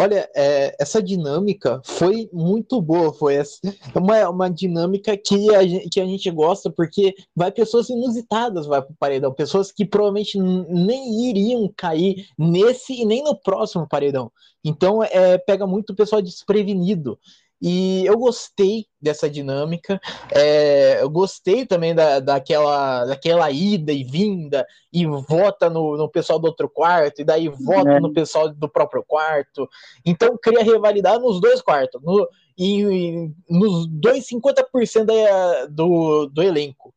Olha, 0.00 0.30
é, 0.36 0.76
essa 0.78 1.02
dinâmica 1.02 1.80
foi 1.84 2.30
muito 2.32 2.80
boa, 2.80 3.12
foi 3.12 3.34
essa, 3.34 3.58
uma, 3.96 4.28
uma 4.28 4.48
dinâmica 4.48 5.16
que 5.16 5.52
a, 5.52 5.66
gente, 5.66 5.88
que 5.88 6.00
a 6.00 6.06
gente 6.06 6.30
gosta, 6.30 6.70
porque 6.70 7.16
vai 7.34 7.50
pessoas 7.50 7.88
inusitadas 7.88 8.66
vai 8.66 8.80
pro 8.80 8.94
paredão, 8.96 9.34
pessoas 9.34 9.72
que 9.72 9.84
provavelmente 9.84 10.38
nem 10.38 11.28
iriam 11.28 11.68
cair 11.76 12.28
nesse 12.38 12.92
e 12.92 13.04
nem 13.04 13.24
no 13.24 13.34
próximo 13.34 13.88
paredão. 13.88 14.30
Então, 14.64 15.02
é, 15.02 15.36
pega 15.36 15.66
muito 15.66 15.90
o 15.90 15.96
pessoal 15.96 16.22
desprevenido. 16.22 17.18
E 17.60 18.06
eu 18.06 18.16
gostei 18.16 18.86
dessa 19.00 19.28
dinâmica, 19.28 20.00
é, 20.32 21.02
eu 21.02 21.10
gostei 21.10 21.66
também 21.66 21.92
da, 21.92 22.20
daquela, 22.20 23.04
daquela 23.04 23.50
ida 23.50 23.92
e 23.92 24.04
vinda, 24.04 24.64
e 24.92 25.04
vota 25.06 25.68
no, 25.68 25.96
no 25.96 26.08
pessoal 26.08 26.38
do 26.38 26.46
outro 26.46 26.68
quarto, 26.68 27.20
e 27.20 27.24
daí 27.24 27.48
vota 27.48 27.90
é. 27.90 28.00
no 28.00 28.12
pessoal 28.12 28.48
do 28.48 28.68
próprio 28.68 29.02
quarto. 29.04 29.68
Então 30.06 30.38
cria 30.40 30.62
rivalidade 30.62 31.22
nos 31.22 31.40
dois 31.40 31.60
quartos, 31.60 32.00
no, 32.02 32.28
e, 32.56 32.82
e 32.82 33.30
nos 33.50 33.88
dois 33.88 34.24
50% 34.28 35.04
da, 35.04 35.66
do, 35.66 36.26
do 36.26 36.42
elenco. 36.42 36.94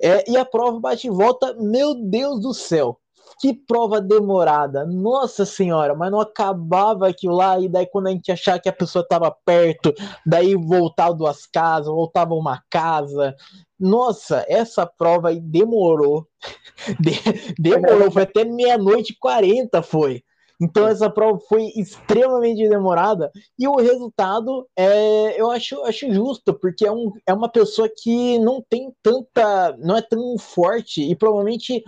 É, 0.00 0.30
e 0.30 0.36
a 0.36 0.44
prova 0.46 0.80
bate 0.80 1.06
e 1.06 1.10
volta, 1.10 1.54
meu 1.54 1.94
Deus 1.94 2.40
do 2.40 2.54
céu 2.54 2.98
que 3.38 3.52
prova 3.52 4.00
demorada, 4.00 4.84
nossa 4.84 5.44
senhora, 5.44 5.94
mas 5.94 6.10
não 6.10 6.20
acabava 6.20 7.08
aquilo 7.08 7.34
lá, 7.34 7.58
e 7.58 7.68
daí 7.68 7.86
quando 7.86 8.08
a 8.08 8.10
gente 8.10 8.30
achava 8.30 8.58
que 8.58 8.68
a 8.68 8.72
pessoa 8.72 9.02
estava 9.02 9.34
perto, 9.44 9.92
daí 10.24 10.54
voltava 10.54 11.14
duas 11.14 11.46
casas, 11.46 11.86
voltava 11.86 12.34
uma 12.34 12.62
casa. 12.70 13.34
Nossa, 13.78 14.44
essa 14.48 14.86
prova 14.86 15.28
aí 15.28 15.40
demorou. 15.40 16.26
De, 17.00 17.12
demorou, 17.58 18.10
foi 18.10 18.22
até 18.22 18.44
meia-noite 18.44 19.12
e 19.12 19.18
quarenta 19.18 19.82
foi. 19.82 20.22
Então 20.60 20.86
essa 20.86 21.10
prova 21.10 21.38
foi 21.48 21.72
extremamente 21.76 22.68
demorada 22.68 23.30
e 23.58 23.66
o 23.66 23.76
resultado 23.76 24.68
é, 24.76 25.40
eu 25.40 25.50
acho, 25.50 25.82
acho 25.82 26.12
justo, 26.12 26.54
porque 26.54 26.86
é, 26.86 26.92
um, 26.92 27.12
é 27.26 27.34
uma 27.34 27.48
pessoa 27.48 27.88
que 27.88 28.38
não 28.38 28.62
tem 28.68 28.92
tanta, 29.02 29.76
não 29.78 29.96
é 29.96 30.02
tão 30.02 30.38
forte 30.38 31.02
e 31.02 31.14
provavelmente 31.16 31.82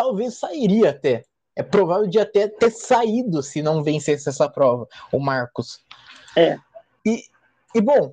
talvez 0.00 0.38
sairia 0.38 0.90
até. 0.90 1.24
É 1.54 1.62
provável 1.62 2.08
de 2.08 2.18
até 2.18 2.48
ter 2.48 2.70
saído 2.70 3.42
se 3.42 3.60
não 3.60 3.82
vencesse 3.82 4.30
essa 4.30 4.48
prova, 4.48 4.88
o 5.12 5.20
Marcos. 5.20 5.80
É. 6.34 6.56
E, 7.04 7.24
e 7.74 7.80
bom, 7.82 8.10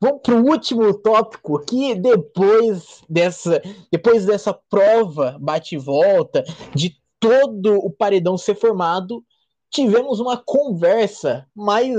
vamos 0.00 0.22
para 0.22 0.34
o 0.34 0.46
último 0.46 0.94
tópico 0.94 1.58
que 1.66 1.94
depois 1.94 3.02
dessa, 3.10 3.60
depois 3.92 4.24
dessa 4.24 4.54
prova 4.54 5.36
bate 5.38 5.74
e 5.74 5.78
volta, 5.78 6.42
de 6.74 6.96
todo 7.20 7.74
o 7.74 7.90
paredão 7.90 8.38
ser 8.38 8.54
formado, 8.54 9.22
tivemos 9.68 10.18
uma 10.18 10.38
conversa, 10.38 11.46
mas 11.54 11.94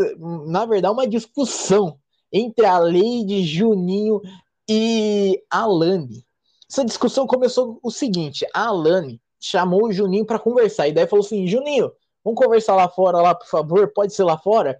na 0.47 0.65
verdade 0.65 0.93
uma 0.93 1.07
discussão 1.07 1.99
entre 2.33 2.65
a 2.65 2.79
Lady 2.79 3.43
Juninho 3.43 4.21
e 4.67 5.39
a 5.51 5.59
Alane. 5.61 6.26
Essa 6.69 6.83
discussão 6.83 7.25
começou 7.25 7.79
o 7.81 7.89
seguinte: 7.89 8.45
a 8.53 8.67
Alane 8.67 9.21
chamou 9.39 9.85
o 9.85 9.91
Juninho 9.91 10.25
para 10.25 10.39
conversar. 10.39 10.87
E 10.87 10.91
daí 10.91 11.07
falou 11.07 11.25
assim: 11.25 11.47
Juninho, 11.47 11.91
vamos 12.23 12.41
conversar 12.41 12.75
lá 12.75 12.89
fora, 12.89 13.21
lá, 13.21 13.33
por 13.33 13.47
favor, 13.47 13.91
pode 13.93 14.13
ser 14.13 14.23
lá 14.23 14.37
fora. 14.37 14.77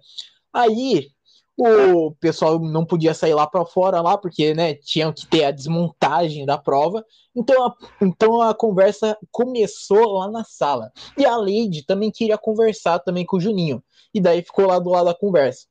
Aí 0.52 1.08
o 1.60 2.12
pessoal 2.20 2.60
não 2.60 2.84
podia 2.84 3.12
sair 3.12 3.34
lá 3.34 3.44
para 3.44 3.66
fora 3.66 4.00
lá 4.00 4.16
porque 4.16 4.54
né 4.54 4.74
tinham 4.74 5.12
que 5.12 5.26
ter 5.26 5.44
a 5.44 5.50
desmontagem 5.50 6.46
da 6.46 6.56
prova. 6.56 7.04
Então 7.34 7.66
a, 7.66 7.74
então 8.00 8.42
a 8.42 8.54
conversa 8.54 9.18
começou 9.30 10.18
lá 10.18 10.30
na 10.30 10.44
sala. 10.44 10.92
E 11.16 11.24
a 11.24 11.36
Lady 11.36 11.84
também 11.84 12.10
queria 12.10 12.38
conversar 12.38 13.00
também 13.00 13.26
com 13.26 13.38
o 13.38 13.40
Juninho. 13.40 13.82
E 14.14 14.20
daí 14.20 14.42
ficou 14.42 14.66
lá 14.66 14.78
do 14.78 14.90
lado 14.90 15.06
da 15.06 15.14
conversa. 15.14 15.66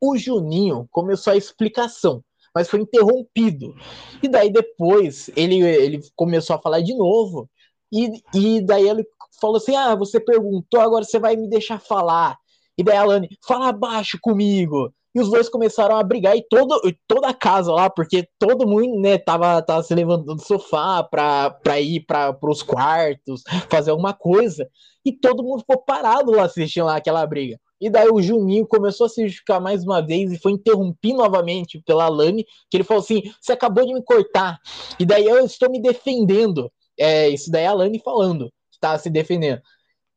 O 0.00 0.16
Juninho 0.16 0.88
começou 0.90 1.32
a 1.32 1.36
explicação 1.36 2.22
mas 2.56 2.70
foi 2.70 2.80
interrompido. 2.80 3.74
E 4.22 4.28
daí 4.28 4.50
depois 4.50 5.30
ele, 5.36 5.60
ele 5.60 6.00
começou 6.16 6.56
a 6.56 6.58
falar 6.58 6.80
de 6.80 6.96
novo, 6.96 7.50
e, 7.92 8.10
e 8.34 8.64
daí 8.64 8.88
ele 8.88 9.04
falou 9.38 9.58
assim: 9.58 9.76
Ah, 9.76 9.94
você 9.94 10.18
perguntou, 10.18 10.80
agora 10.80 11.04
você 11.04 11.18
vai 11.18 11.36
me 11.36 11.50
deixar 11.50 11.78
falar. 11.78 12.38
E 12.78 12.82
daí 12.82 12.96
a 12.96 13.04
Lani, 13.04 13.28
fala 13.46 13.72
baixo 13.72 14.18
comigo. 14.22 14.90
E 15.14 15.20
os 15.20 15.30
dois 15.30 15.50
começaram 15.50 15.96
a 15.96 16.02
brigar 16.02 16.34
e 16.34 16.46
todo, 16.48 16.80
toda 17.06 17.28
a 17.28 17.34
casa 17.34 17.72
lá, 17.72 17.90
porque 17.90 18.26
todo 18.38 18.66
mundo, 18.66 19.00
né, 19.00 19.18
tava, 19.18 19.60
tava 19.62 19.82
se 19.82 19.94
levantando 19.94 20.34
do 20.34 20.42
sofá 20.42 21.02
pra 21.02 21.80
ir 21.80 22.06
para 22.06 22.36
os 22.42 22.62
quartos, 22.62 23.42
fazer 23.68 23.90
alguma 23.90 24.14
coisa. 24.14 24.66
E 25.04 25.12
todo 25.12 25.42
mundo 25.42 25.60
ficou 25.60 25.78
parado 25.84 26.32
lá 26.32 26.44
assistindo 26.44 26.86
lá 26.86 26.96
aquela 26.96 27.26
briga. 27.26 27.58
E 27.80 27.90
daí 27.90 28.08
o 28.08 28.22
Juninho 28.22 28.66
começou 28.66 29.06
a 29.06 29.08
se 29.08 29.22
justificar 29.22 29.60
mais 29.60 29.84
uma 29.84 30.00
vez 30.00 30.32
e 30.32 30.38
foi 30.38 30.52
interrompido 30.52 31.18
novamente 31.18 31.80
pela 31.84 32.08
Lani, 32.08 32.44
que 32.70 32.76
ele 32.76 32.84
falou 32.84 33.02
assim: 33.02 33.22
você 33.40 33.52
acabou 33.52 33.86
de 33.86 33.92
me 33.92 34.02
cortar. 34.02 34.58
E 34.98 35.04
daí 35.04 35.24
eu 35.24 35.44
estou 35.44 35.70
me 35.70 35.80
defendendo. 35.80 36.72
É, 36.98 37.28
isso 37.28 37.50
daí 37.50 37.64
é 37.64 37.66
a 37.66 37.74
Lani 37.74 37.98
falando, 37.98 38.50
está 38.72 38.98
se 38.98 39.10
defendendo. 39.10 39.60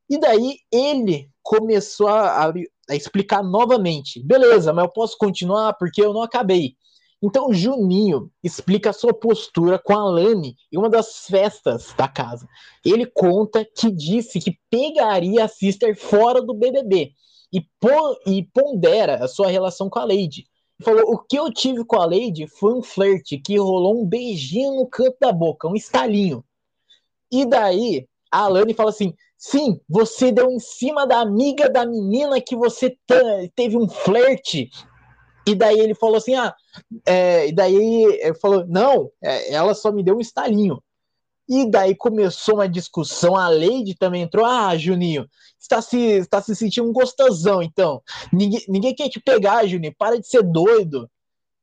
E 0.09 0.17
daí 0.17 0.57
ele 0.71 1.29
começou 1.43 2.07
a, 2.07 2.45
a, 2.45 2.53
a, 2.89 2.95
explicar 2.95 3.43
novamente. 3.43 4.23
Beleza, 4.23 4.71
mas 4.71 4.85
eu 4.85 4.91
posso 4.91 5.17
continuar 5.17 5.73
porque 5.73 6.01
eu 6.01 6.13
não 6.13 6.23
acabei. 6.23 6.75
Então 7.21 7.51
Juninho 7.51 8.31
explica 8.41 8.91
a 8.91 8.93
sua 8.93 9.13
postura 9.13 9.77
com 9.77 9.91
a 9.91 10.05
Lani 10.05 10.55
em 10.71 10.77
uma 10.77 10.89
das 10.89 11.25
festas 11.27 11.93
da 11.97 12.07
casa. 12.07 12.47
Ele 12.85 13.05
conta 13.05 13.65
que 13.65 13.91
disse 13.91 14.39
que 14.39 14.57
pegaria 14.69 15.43
a 15.43 15.49
Sister 15.49 15.93
fora 15.99 16.41
do 16.41 16.53
BBB 16.53 17.11
e, 17.51 17.61
po 17.79 18.19
e 18.25 18.43
pondera 18.53 19.23
a 19.23 19.27
sua 19.27 19.47
relação 19.47 19.89
com 19.89 19.99
a 19.99 20.05
Lady. 20.05 20.47
Falou: 20.81 21.03
o 21.13 21.17
que 21.17 21.37
eu 21.37 21.51
tive 21.51 21.83
com 21.83 21.97
a 21.97 22.05
Lady 22.05 22.47
foi 22.47 22.73
um 22.73 22.81
flerte 22.81 23.37
que 23.37 23.57
rolou 23.57 24.01
um 24.01 24.05
beijinho 24.05 24.75
no 24.75 24.87
canto 24.87 25.17
da 25.19 25.31
boca, 25.31 25.67
um 25.67 25.75
estalinho. 25.75 26.43
E 27.31 27.45
daí 27.45 28.07
a 28.31 28.43
Alane 28.43 28.73
fala 28.73 28.89
assim: 28.89 29.13
sim, 29.37 29.79
você 29.87 30.31
deu 30.31 30.49
em 30.49 30.59
cima 30.59 31.05
da 31.05 31.19
amiga 31.19 31.69
da 31.69 31.85
menina 31.85 32.39
que 32.41 32.55
você 32.55 32.95
teve 33.55 33.77
um 33.77 33.89
flerte. 33.89 34.69
E 35.47 35.55
daí 35.55 35.79
ele 35.79 35.95
falou 35.95 36.17
assim: 36.17 36.35
ah, 36.35 36.55
é, 37.05 37.47
e 37.47 37.51
daí 37.51 38.03
ele 38.21 38.35
falou: 38.35 38.65
não, 38.67 39.11
é, 39.21 39.53
ela 39.53 39.73
só 39.73 39.91
me 39.91 40.03
deu 40.03 40.17
um 40.17 40.21
estalinho. 40.21 40.81
E 41.49 41.69
daí 41.69 41.95
começou 41.95 42.55
uma 42.55 42.69
discussão, 42.69 43.35
a 43.35 43.49
Leide 43.49 43.95
também 43.95 44.21
entrou. 44.21 44.45
Ah, 44.45 44.77
Juninho, 44.77 45.27
está 45.59 45.81
se, 45.81 45.97
está 45.97 46.39
se 46.41 46.55
sentindo 46.55 46.87
um 46.87 46.93
gostosão, 46.93 47.63
então. 47.63 48.03
Ninguém, 48.31 48.63
ninguém 48.67 48.93
quer 48.93 49.09
te 49.09 49.19
pegar, 49.19 49.65
Juninho, 49.65 49.95
para 49.97 50.19
de 50.19 50.27
ser 50.27 50.43
doido. 50.43 51.09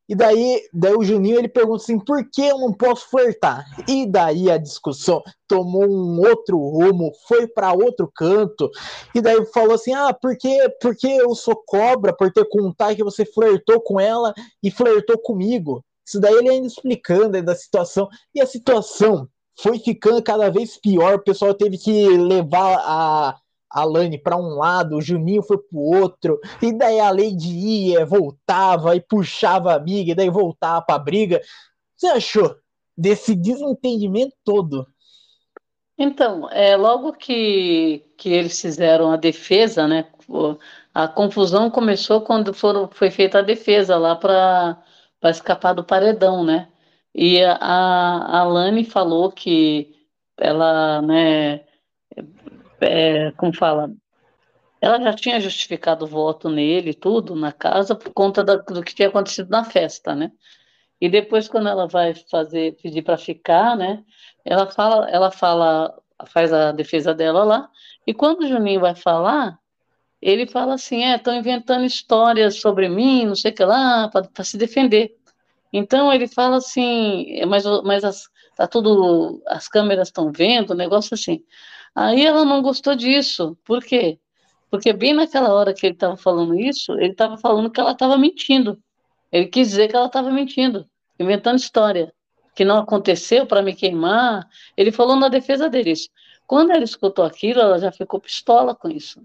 E 0.09 0.15
daí, 0.15 0.63
daí 0.73 0.95
o 0.95 1.05
Juninho 1.05 1.39
ele 1.39 1.49
pergunta 1.49 1.83
assim: 1.83 1.99
por 1.99 2.29
que 2.31 2.43
eu 2.43 2.59
não 2.59 2.73
posso 2.73 3.09
flertar? 3.09 3.65
E 3.89 4.07
daí 4.07 4.51
a 4.51 4.59
discussão 4.59 5.23
tomou 5.49 5.85
um 5.85 6.21
outro 6.21 6.59
rumo, 6.59 7.13
foi 7.29 7.47
para 7.47 7.73
outro 7.73 8.11
canto. 8.15 8.69
E 9.15 9.21
daí 9.21 9.45
falou 9.47 9.75
assim: 9.75 9.93
ah, 9.95 10.13
porque, 10.13 10.69
porque 10.81 11.07
eu 11.07 11.33
sou 11.35 11.57
cobra 11.65 12.13
por 12.13 12.33
ter 12.33 12.49
contado 12.49 12.97
que 12.97 13.05
você 13.05 13.25
flertou 13.25 13.81
com 13.81 14.01
ela 14.01 14.33
e 14.63 14.71
flertou 14.71 15.19
comigo. 15.19 15.85
Isso 16.07 16.21
daí 16.21 16.35
ele 16.35 16.51
ainda 16.51 16.67
explicando 16.67 17.41
da 17.43 17.55
situação. 17.55 18.09
E 18.35 18.41
a 18.41 18.47
situação 18.47 19.29
foi 19.59 19.79
ficando 19.79 20.23
cada 20.23 20.51
vez 20.51 20.77
pior. 20.77 21.15
O 21.15 21.25
pessoal 21.25 21.55
teve 21.55 21.79
que 21.79 22.09
levar 22.09 22.79
a 22.81 23.37
a 23.77 23.85
Lane 23.85 24.17
para 24.17 24.37
um 24.37 24.57
lado, 24.57 24.97
o 24.97 25.03
Juninho 25.03 25.43
foi 25.43 25.59
pro 25.59 25.79
outro, 25.79 26.41
e 26.63 26.73
daí 26.73 26.99
a 26.99 27.11
Lady 27.11 27.51
ia, 27.51 28.07
voltava 28.07 28.97
e 28.97 29.01
puxava 29.01 29.73
a 29.73 29.77
amiga, 29.77 30.13
e 30.13 30.15
daí 30.15 30.31
voltava 30.31 30.81
pra 30.81 30.99
briga. 30.99 31.43
Você 31.95 32.07
achou 32.07 32.57
desse 32.97 33.35
desentendimento 33.35 34.35
todo? 34.43 34.87
Então, 35.99 36.49
é, 36.51 36.75
logo 36.77 37.13
que, 37.13 38.03
que 38.17 38.31
eles 38.31 38.59
fizeram 38.61 39.11
a 39.11 39.17
defesa, 39.17 39.87
né? 39.87 40.07
A 40.95 41.07
confusão 41.07 41.71
começou 41.71 42.23
quando 42.23 42.55
foram, 42.55 42.89
foi 42.89 43.11
feita 43.11 43.39
a 43.39 43.43
defesa 43.43 43.97
lá 43.97 44.17
para 44.17 44.83
escapar 45.25 45.75
do 45.75 45.85
paredão, 45.85 46.45
né? 46.45 46.69
E 47.19 47.43
a, 47.43 47.57
a 47.57 48.45
Lani 48.45 48.85
falou 48.85 49.33
que 49.33 49.97
ela, 50.37 51.01
né, 51.01 51.65
é, 52.79 53.31
como 53.39 53.57
fala, 53.57 53.91
ela 54.83 55.01
já 55.01 55.15
tinha 55.15 55.41
justificado 55.41 56.05
o 56.05 56.09
voto 56.09 56.51
nele, 56.51 56.93
tudo, 56.93 57.35
na 57.35 57.53
casa, 57.53 57.95
por 57.95 58.13
conta 58.13 58.45
da, 58.45 58.57
do 58.57 58.83
que 58.83 58.95
tinha 58.95 59.09
acontecido 59.09 59.49
na 59.49 59.65
festa, 59.65 60.15
né? 60.15 60.31
E 61.01 61.09
depois, 61.09 61.49
quando 61.49 61.71
ela 61.71 61.89
vai 61.89 62.13
fazer, 62.31 62.77
pedir 62.83 63.01
para 63.01 63.17
ficar, 63.17 63.77
né? 63.79 64.05
Ela 64.45 64.71
fala, 64.71 65.09
ela 65.09 65.31
fala, 65.31 65.99
faz 66.27 66.53
a 66.53 66.71
defesa 66.71 67.15
dela 67.15 67.45
lá, 67.45 67.71
e 68.07 68.13
quando 68.13 68.43
o 68.43 68.47
Juninho 68.47 68.81
vai 68.81 68.95
falar, 68.95 69.59
ele 70.21 70.47
fala 70.47 70.75
assim, 70.75 71.03
é, 71.03 71.17
estão 71.17 71.35
inventando 71.35 71.87
histórias 71.87 72.61
sobre 72.61 72.91
mim, 72.91 73.25
não 73.25 73.35
sei 73.35 73.53
o 73.53 73.55
que 73.55 73.65
lá, 73.65 74.09
para 74.11 74.45
se 74.45 74.59
defender. 74.59 75.16
Então 75.77 76.11
ele 76.11 76.27
fala 76.27 76.57
assim, 76.57 77.45
mas, 77.47 77.65
mas 77.85 78.03
as, 78.03 78.31
tá 78.57 78.67
tudo, 78.67 79.43
as 79.47 79.69
câmeras 79.69 80.09
estão 80.09 80.33
vendo, 80.33 80.73
um 80.73 80.77
negócio 80.77 81.13
assim. 81.13 81.45
Aí 81.95 82.25
ela 82.25 82.47
não 82.47 82.63
gostou 82.63 82.95
disso. 82.95 83.59
Por 83.63 83.85
quê? 83.85 84.19
Porque 84.71 84.91
bem 84.95 85.13
naquela 85.13 85.53
hora 85.53 85.75
que 85.75 85.85
ele 85.87 85.93
estava 85.95 86.17
falando 86.17 86.59
isso, 86.59 86.93
ele 86.93 87.13
estava 87.13 87.37
falando 87.37 87.71
que 87.71 87.79
ela 87.79 87.93
estava 87.93 88.17
mentindo. 88.17 88.83
Ele 89.31 89.49
quis 89.49 89.69
dizer 89.69 89.89
que 89.89 89.97
ela 89.97 90.07
estava 90.07 90.31
mentindo, 90.31 90.89
inventando 91.21 91.59
história, 91.59 92.11
que 92.55 92.65
não 92.65 92.79
aconteceu 92.79 93.47
para 93.47 93.61
me 93.61 93.75
queimar. 93.75 94.49
Ele 94.79 94.91
falou 94.91 95.15
na 95.15 95.29
defesa 95.29 95.69
deles. 95.69 96.09
Quando 96.47 96.71
ela 96.71 96.85
escutou 96.85 97.23
aquilo, 97.23 97.61
ela 97.61 97.79
já 97.79 97.93
ficou 97.93 98.19
pistola 98.19 98.75
com 98.75 98.89
isso. 98.89 99.21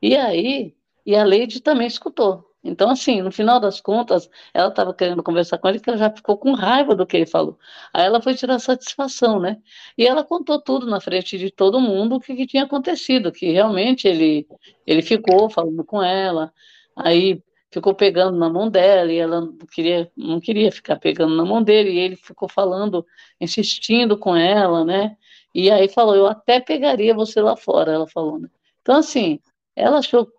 E 0.00 0.16
aí, 0.16 0.74
e 1.04 1.14
a 1.14 1.24
Leide 1.24 1.60
também 1.60 1.86
escutou. 1.86 2.53
Então, 2.64 2.90
assim, 2.90 3.20
no 3.20 3.30
final 3.30 3.60
das 3.60 3.80
contas, 3.80 4.28
ela 4.54 4.68
estava 4.68 4.94
querendo 4.94 5.22
conversar 5.22 5.58
com 5.58 5.68
ele, 5.68 5.78
que 5.78 5.90
ela 5.90 5.98
já 5.98 6.10
ficou 6.10 6.38
com 6.38 6.52
raiva 6.54 6.94
do 6.94 7.06
que 7.06 7.16
ele 7.16 7.26
falou. 7.26 7.58
Aí 7.92 8.06
ela 8.06 8.22
foi 8.22 8.34
tirar 8.34 8.58
satisfação, 8.58 9.38
né? 9.38 9.58
E 9.98 10.06
ela 10.06 10.24
contou 10.24 10.60
tudo 10.60 10.86
na 10.86 10.98
frente 11.00 11.36
de 11.36 11.50
todo 11.50 11.78
mundo 11.78 12.16
o 12.16 12.20
que, 12.20 12.34
que 12.34 12.46
tinha 12.46 12.64
acontecido, 12.64 13.30
que 13.30 13.52
realmente 13.52 14.08
ele, 14.08 14.46
ele 14.86 15.02
ficou 15.02 15.50
falando 15.50 15.84
com 15.84 16.02
ela, 16.02 16.52
aí 16.96 17.42
ficou 17.70 17.94
pegando 17.94 18.38
na 18.38 18.48
mão 18.48 18.70
dela, 18.70 19.12
e 19.12 19.18
ela 19.18 19.40
não 19.42 19.58
queria, 19.70 20.10
não 20.16 20.40
queria 20.40 20.72
ficar 20.72 20.96
pegando 20.96 21.34
na 21.36 21.44
mão 21.44 21.62
dele, 21.62 21.90
e 21.90 21.98
ele 21.98 22.16
ficou 22.16 22.48
falando, 22.48 23.04
insistindo 23.40 24.16
com 24.16 24.34
ela, 24.34 24.84
né? 24.84 25.16
E 25.54 25.70
aí 25.70 25.88
falou, 25.88 26.16
eu 26.16 26.26
até 26.26 26.60
pegaria 26.60 27.14
você 27.14 27.40
lá 27.42 27.56
fora, 27.56 27.92
ela 27.92 28.06
falou, 28.06 28.38
né? 28.38 28.48
Então, 28.80 28.96
assim, 28.96 29.40
ela 29.76 29.98
achou 29.98 30.30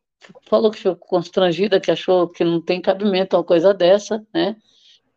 falou 0.43 0.71
que 0.71 0.77
ficou 0.77 0.95
constrangida, 0.95 1.79
que 1.79 1.91
achou 1.91 2.27
que 2.29 2.43
não 2.43 2.61
tem 2.61 2.81
cabimento 2.81 3.35
uma 3.35 3.43
coisa 3.43 3.73
dessa, 3.73 4.25
né? 4.33 4.55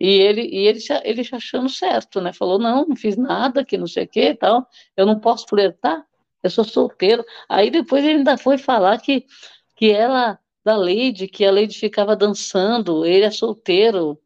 E 0.01 0.09
ele, 0.09 0.43
e 0.43 0.67
ele, 0.67 0.79
ele 1.05 1.29
achando 1.33 1.69
certo, 1.69 2.21
né? 2.21 2.33
Falou, 2.33 2.59
não, 2.59 2.87
não 2.87 2.97
fiz 2.97 3.17
nada, 3.17 3.65
que 3.65 3.77
não 3.77 3.87
sei 3.87 4.05
o 4.05 4.09
que 4.09 4.35
tal, 4.35 4.67
eu 4.97 5.05
não 5.05 5.19
posso 5.19 5.47
flertar, 5.49 6.07
eu 6.43 6.51
sou 6.51 6.65
solteiro. 6.65 7.25
Aí 7.49 7.71
depois 7.71 8.05
ele 8.05 8.19
ainda 8.19 8.39
foi 8.39 8.59
falar 8.59 8.99
que, 9.01 9.27
que 9.77 9.91
ela, 9.91 10.39
da 10.65 10.77
Lady, 10.77 11.27
que 11.27 11.45
a 11.45 11.51
Lady 11.51 11.77
ficava 11.79 12.15
dançando, 12.15 13.05
ele 13.05 13.25
é 13.25 13.31
solteiro, 13.31 14.19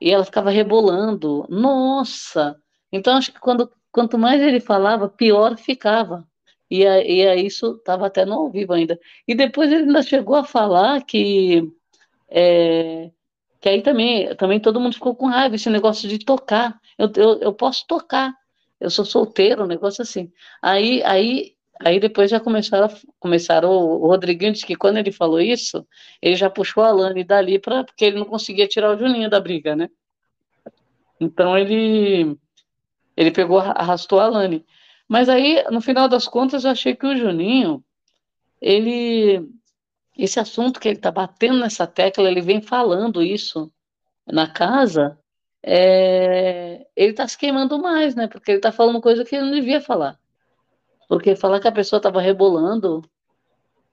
e 0.00 0.10
ela 0.10 0.24
ficava 0.24 0.50
rebolando. 0.50 1.46
Nossa! 1.48 2.56
Então 2.92 3.16
acho 3.16 3.32
que 3.32 3.40
quando, 3.40 3.70
quanto 3.92 4.18
mais 4.18 4.40
ele 4.42 4.60
falava, 4.60 5.08
pior 5.08 5.56
ficava. 5.56 6.26
E, 6.70 6.86
a, 6.86 7.04
e 7.04 7.26
a 7.26 7.34
isso 7.34 7.76
estava 7.76 8.06
até 8.06 8.24
no 8.24 8.34
ao 8.34 8.50
vivo 8.50 8.72
ainda. 8.72 8.98
E 9.26 9.34
depois 9.34 9.72
ele 9.72 9.82
ainda 9.84 10.02
chegou 10.02 10.36
a 10.36 10.44
falar 10.44 11.02
que. 11.04 11.68
É, 12.28 13.10
que 13.60 13.68
aí 13.68 13.82
também, 13.82 14.34
também 14.36 14.60
todo 14.60 14.80
mundo 14.80 14.94
ficou 14.94 15.14
com 15.14 15.26
raiva, 15.26 15.56
esse 15.56 15.68
negócio 15.68 16.08
de 16.08 16.18
tocar. 16.18 16.80
Eu, 16.96 17.10
eu, 17.16 17.40
eu 17.40 17.52
posso 17.52 17.84
tocar, 17.86 18.32
eu 18.80 18.88
sou 18.88 19.04
solteiro, 19.04 19.64
um 19.64 19.66
negócio 19.66 20.00
assim. 20.00 20.32
Aí, 20.62 21.02
aí, 21.04 21.54
aí 21.80 22.00
depois 22.00 22.30
já 22.30 22.40
começaram, 22.40 22.88
começaram 23.18 23.70
o, 23.70 24.06
Rodriguinho 24.06 24.52
disse 24.52 24.64
que 24.64 24.76
quando 24.76 24.96
ele 24.98 25.12
falou 25.12 25.40
isso, 25.40 25.86
ele 26.22 26.36
já 26.36 26.48
puxou 26.48 26.82
a 26.84 26.92
Lani 26.92 27.24
dali, 27.24 27.58
pra, 27.58 27.84
porque 27.84 28.04
ele 28.06 28.18
não 28.18 28.24
conseguia 28.26 28.66
tirar 28.68 28.94
o 28.94 28.98
Juninho 28.98 29.28
da 29.28 29.40
briga, 29.40 29.76
né? 29.76 29.90
Então 31.20 31.58
ele, 31.58 32.38
ele 33.14 33.30
pegou, 33.30 33.58
arrastou 33.58 34.20
a 34.20 34.28
Lani. 34.28 34.64
Mas 35.10 35.28
aí, 35.28 35.64
no 35.72 35.80
final 35.80 36.08
das 36.08 36.28
contas, 36.28 36.62
eu 36.64 36.70
achei 36.70 36.94
que 36.94 37.04
o 37.04 37.16
Juninho, 37.16 37.84
ele, 38.60 39.44
esse 40.16 40.38
assunto 40.38 40.78
que 40.78 40.86
ele 40.86 40.98
está 40.98 41.10
batendo 41.10 41.58
nessa 41.58 41.84
tecla, 41.84 42.30
ele 42.30 42.40
vem 42.40 42.62
falando 42.62 43.20
isso 43.20 43.72
na 44.24 44.46
casa, 44.46 45.18
é, 45.64 46.86
ele 46.94 47.10
está 47.10 47.26
se 47.26 47.36
queimando 47.36 47.76
mais, 47.82 48.14
né? 48.14 48.28
Porque 48.28 48.52
ele 48.52 48.58
está 48.58 48.70
falando 48.70 49.00
coisa 49.00 49.24
que 49.24 49.34
ele 49.34 49.46
não 49.46 49.50
devia 49.50 49.80
falar. 49.80 50.16
Porque 51.08 51.34
falar 51.34 51.58
que 51.58 51.66
a 51.66 51.72
pessoa 51.72 51.98
estava 51.98 52.20
rebolando 52.20 53.02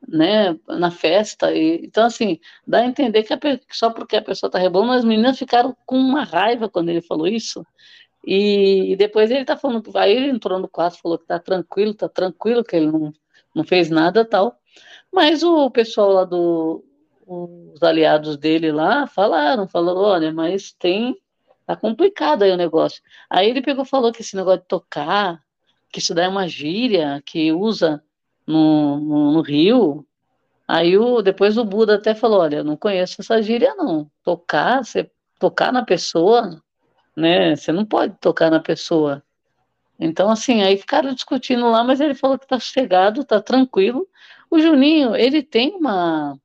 né, 0.08 0.56
na 0.68 0.92
festa. 0.92 1.52
E, 1.52 1.84
então, 1.84 2.06
assim, 2.06 2.40
dá 2.68 2.82
a 2.82 2.86
entender 2.86 3.24
que 3.24 3.34
a, 3.34 3.40
só 3.72 3.90
porque 3.90 4.18
a 4.18 4.22
pessoa 4.22 4.52
tá 4.52 4.60
rebolando, 4.60 4.94
as 4.94 5.04
meninas 5.04 5.40
ficaram 5.40 5.76
com 5.84 5.98
uma 5.98 6.24
raiva 6.24 6.70
quando 6.70 6.90
ele 6.90 7.02
falou 7.02 7.28
isso. 7.28 7.66
E, 8.30 8.98
depois 8.98 9.32
ele 9.32 9.46
tá 9.46 9.56
falando, 9.56 9.90
aí 9.96 10.12
ele 10.14 10.30
entrou 10.30 10.60
no 10.60 10.68
quarto, 10.68 11.00
falou 11.02 11.18
que 11.18 11.26
tá 11.26 11.40
tranquilo, 11.40 11.94
tá 11.94 12.10
tranquilo, 12.10 12.62
que 12.62 12.76
ele 12.76 12.92
não, 12.92 13.14
não 13.56 13.64
fez 13.64 13.90
nada 13.90 14.26
tal. 14.26 14.60
Mas 15.12 15.44
o 15.44 15.72
pessoal 15.72 16.12
lá 16.12 16.26
do. 16.26 16.84
Os 17.26 17.82
aliados 17.84 18.38
dele 18.38 18.72
lá 18.72 19.08
falaram, 19.08 19.68
falaram, 19.68 20.00
olha, 20.00 20.34
mas 20.34 20.74
tem. 20.74 21.16
Tá 21.66 21.76
complicado 21.76 22.44
aí 22.44 22.52
o 22.52 22.58
negócio. 22.58 23.02
Aí 23.30 23.50
ele 23.50 23.62
pegou 23.62 23.86
falou 23.86 24.12
que 24.12 24.22
esse 24.22 24.36
negócio 24.36 24.62
de 24.62 24.68
tocar, 24.68 25.42
que 25.90 26.00
isso 26.00 26.14
daí 26.14 26.26
é 26.26 26.30
uma 26.30 26.48
gíria 26.48 27.22
que 27.26 27.52
usa 27.54 28.04
no, 28.46 29.00
no, 29.00 29.32
no 29.34 29.42
Rio. 29.42 30.06
Aí 30.68 30.98
o, 30.98 31.22
depois 31.22 31.58
o 31.58 31.64
Buda 31.64 31.96
até 31.96 32.14
falou, 32.14 32.42
olha, 32.42 32.64
não 32.64 32.76
conheço 32.76 33.22
essa 33.22 33.42
gíria 33.42 33.74
não. 33.76 34.12
Tocar, 34.24 34.84
você 34.84 35.10
tocar 35.40 35.72
na 35.72 35.84
pessoa, 35.86 36.62
né? 37.18 37.56
Você 37.56 37.72
não 37.72 37.84
pode 37.84 38.16
tocar 38.22 38.52
na 38.52 38.60
pessoa. 38.60 39.24
Então, 40.00 40.30
assim, 40.30 40.62
aí 40.62 40.78
ficaram 40.78 41.14
discutindo 41.14 41.68
lá, 41.68 41.84
mas 41.84 42.00
ele 42.00 42.14
falou 42.14 42.38
que 42.38 42.48
tá 42.48 42.60
sossegado, 42.60 43.26
tá 43.26 43.42
tranquilo. 43.42 44.08
O 44.52 44.60
Juninho, 44.60 45.16
ele 45.16 45.42
tem 45.42 45.76
uma, 45.76 46.38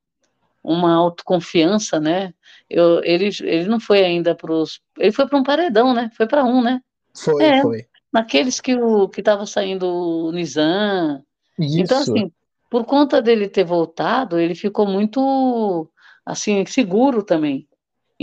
uma 0.65 0.95
autoconfiança, 0.95 2.01
né? 2.01 2.33
Eu, 2.71 3.05
ele, 3.05 3.29
ele 3.43 3.67
não 3.67 3.79
foi 3.79 4.03
ainda 4.03 4.35
para 4.35 4.51
os. 4.51 4.81
Ele 4.99 5.13
foi 5.13 5.27
para 5.29 5.39
um 5.39 5.43
paredão, 5.43 5.93
né? 5.93 6.11
Foi 6.17 6.27
para 6.27 6.43
um, 6.43 6.63
né? 6.63 6.81
Foi, 7.15 7.45
é, 7.45 7.61
foi. 7.61 7.87
Naqueles 8.11 8.59
que 8.59 8.75
o 8.75 9.07
que 9.09 9.21
estava 9.21 9.45
saindo 9.45 9.87
o 9.87 10.33
Nizam. 10.33 11.23
Isso. 11.59 11.79
Então, 11.79 11.99
assim, 11.99 12.33
por 12.71 12.87
conta 12.87 13.21
dele 13.21 13.47
ter 13.47 13.65
voltado, 13.65 14.39
ele 14.39 14.55
ficou 14.55 14.87
muito 14.87 15.87
assim, 16.25 16.65
seguro 16.65 17.23
também. 17.23 17.69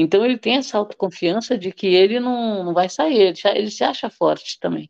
Então 0.01 0.23
ele 0.25 0.37
tem 0.37 0.55
essa 0.55 0.77
autoconfiança 0.77 1.57
de 1.57 1.73
que 1.73 1.87
ele 1.87 2.21
não, 2.21 2.63
não 2.63 2.73
vai 2.73 2.87
sair, 2.87 3.19
ele, 3.19 3.39
ele 3.55 3.69
se 3.69 3.83
acha 3.83 4.09
forte 4.09 4.57
também. 4.59 4.89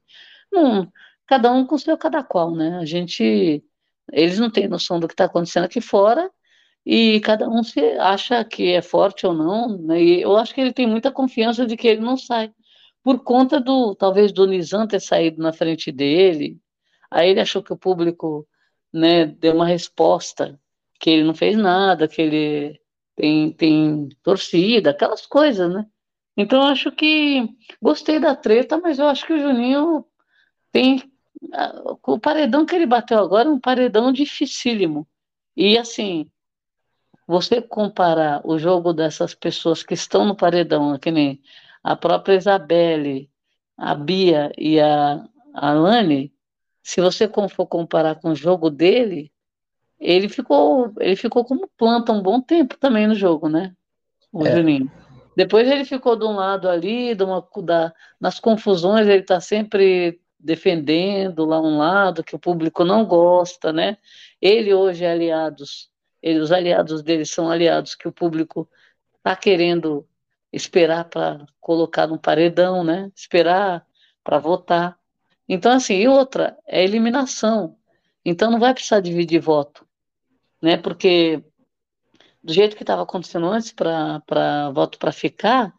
Não, 0.52 0.92
cada 1.26 1.52
um 1.52 1.66
com 1.66 1.78
seu 1.80 1.98
cada 1.98 2.24
qual, 2.24 2.56
né? 2.56 2.78
A 2.78 2.86
gente, 2.86 3.64
eles 4.12 4.38
não 4.38 4.52
têm 4.52 4.68
noção 4.68 5.00
do 5.00 5.08
que 5.08 5.14
está 5.16 5.26
acontecendo 5.26 5.64
aqui 5.66 5.82
fora 5.82 6.30
e 6.86 7.20
cada 7.22 7.50
um 7.50 7.64
se 7.64 7.80
acha 8.00 8.44
que 8.46 8.72
é 8.72 8.82
forte 8.84 9.26
ou 9.26 9.34
não. 9.34 9.80
Né? 9.80 10.02
E 10.02 10.22
eu 10.22 10.38
acho 10.38 10.54
que 10.54 10.62
ele 10.62 10.74
tem 10.74 10.88
muita 10.88 11.12
confiança 11.12 11.66
de 11.66 11.76
que 11.76 11.88
ele 11.88 12.02
não 12.02 12.16
sai 12.18 12.52
por 13.04 13.24
conta 13.24 13.60
do 13.60 13.96
talvez 13.96 14.32
do 14.32 14.46
Nizam 14.46 14.88
ter 14.88 15.00
saído 15.02 15.42
na 15.42 15.52
frente 15.54 15.92
dele. 15.92 16.60
Aí 17.12 17.30
ele 17.32 17.42
achou 17.42 17.64
que 17.64 17.74
o 17.74 17.78
público, 17.78 18.48
né, 18.94 19.26
deu 19.26 19.56
uma 19.56 19.66
resposta 19.66 20.60
que 21.00 21.10
ele 21.10 21.24
não 21.24 21.34
fez 21.34 21.58
nada, 21.58 22.08
que 22.08 22.22
ele 22.22 22.80
tem, 23.20 23.52
tem 23.52 24.08
torcida, 24.24 24.92
aquelas 24.92 25.26
coisas, 25.26 25.70
né? 25.74 25.86
Então 26.38 26.64
acho 26.64 26.90
que 26.90 27.50
gostei 27.82 28.18
da 28.18 28.34
treta, 28.34 28.78
mas 28.78 28.98
eu 28.98 29.08
acho 29.08 29.28
que 29.28 29.34
o 29.34 29.40
Juninho 29.40 30.06
tem. 30.72 31.04
O 32.08 32.18
paredão 32.18 32.66
que 32.66 32.74
ele 32.74 32.86
bateu 32.86 33.20
agora 33.20 33.50
é 33.50 33.52
um 33.52 33.60
paredão 33.60 34.14
dificílimo. 34.14 35.06
E 35.56 35.78
assim, 35.78 36.32
você 37.28 37.62
comparar 37.62 38.42
o 38.46 38.58
jogo 38.58 38.94
dessas 38.94 39.36
pessoas 39.36 39.84
que 39.84 39.94
estão 39.94 40.24
no 40.24 40.36
paredão, 40.36 40.98
que 40.98 41.12
nem 41.12 41.42
a 41.84 41.98
própria 41.98 42.36
Isabelle, 42.36 43.30
a 43.78 43.96
Bia 43.96 44.50
e 44.58 44.80
a, 44.80 45.28
a 45.54 45.74
Lani, 45.74 46.34
se 46.82 47.02
você 47.02 47.30
for 47.50 47.68
comparar 47.68 48.16
com 48.16 48.30
o 48.30 48.36
jogo 48.36 48.70
dele, 48.70 49.30
ele 50.00 50.30
ficou, 50.30 50.94
ele 51.00 51.16
ficou 51.16 51.44
como 51.44 51.70
planta 51.78 52.12
um 52.12 52.22
bom 52.22 52.40
tempo 52.42 52.78
também 52.78 53.08
no 53.08 53.16
jogo, 53.16 53.50
né? 53.50 53.74
O 54.32 54.46
é. 54.46 54.56
Juninho. 54.56 54.90
Depois 55.36 55.70
ele 55.70 55.86
ficou 55.86 56.16
de 56.16 56.26
um 56.26 56.36
lado 56.36 56.70
ali, 56.70 57.16
de 57.16 57.24
uma, 57.24 57.46
da, 57.64 57.94
nas 58.20 58.40
confusões, 58.40 59.08
ele 59.08 59.22
está 59.22 59.40
sempre 59.40 60.20
defendendo 60.40 61.46
lá 61.46 61.62
um 61.62 61.78
lado 61.78 62.24
que 62.24 62.36
o 62.36 62.40
público 62.40 62.86
não 62.86 63.06
gosta, 63.06 63.74
né? 63.74 63.98
Ele 64.42 64.74
hoje 64.74 65.04
é 65.04 65.12
aliados, 65.12 65.90
ele, 66.22 66.40
os 66.40 66.52
aliados 66.52 67.02
dele 67.04 67.26
são 67.26 67.50
aliados 67.50 67.96
que 67.96 68.08
o 68.08 68.12
público 68.12 68.70
está 69.18 69.36
querendo 69.36 70.08
esperar 70.52 71.06
para 71.06 71.46
colocar 71.60 72.08
no 72.08 72.18
paredão, 72.18 72.84
né? 72.84 73.12
Esperar 73.16 73.86
para 74.24 74.40
votar. 74.40 74.98
Então, 75.48 75.72
assim, 75.72 75.96
e 75.96 76.08
outra, 76.08 76.58
é 76.66 76.84
eliminação. 76.84 77.76
Então 78.24 78.52
não 78.52 78.60
vai 78.60 78.74
precisar 78.74 79.00
dividir 79.00 79.40
voto, 79.40 79.86
né? 80.62 80.78
Porque 80.78 81.44
do 82.44 82.54
jeito 82.54 82.76
que 82.76 82.84
estava 82.84 83.04
acontecendo 83.04 83.48
antes 83.48 83.72
para 83.72 84.72
voto 84.74 84.98
para 84.98 85.12
ficar, 85.12 85.74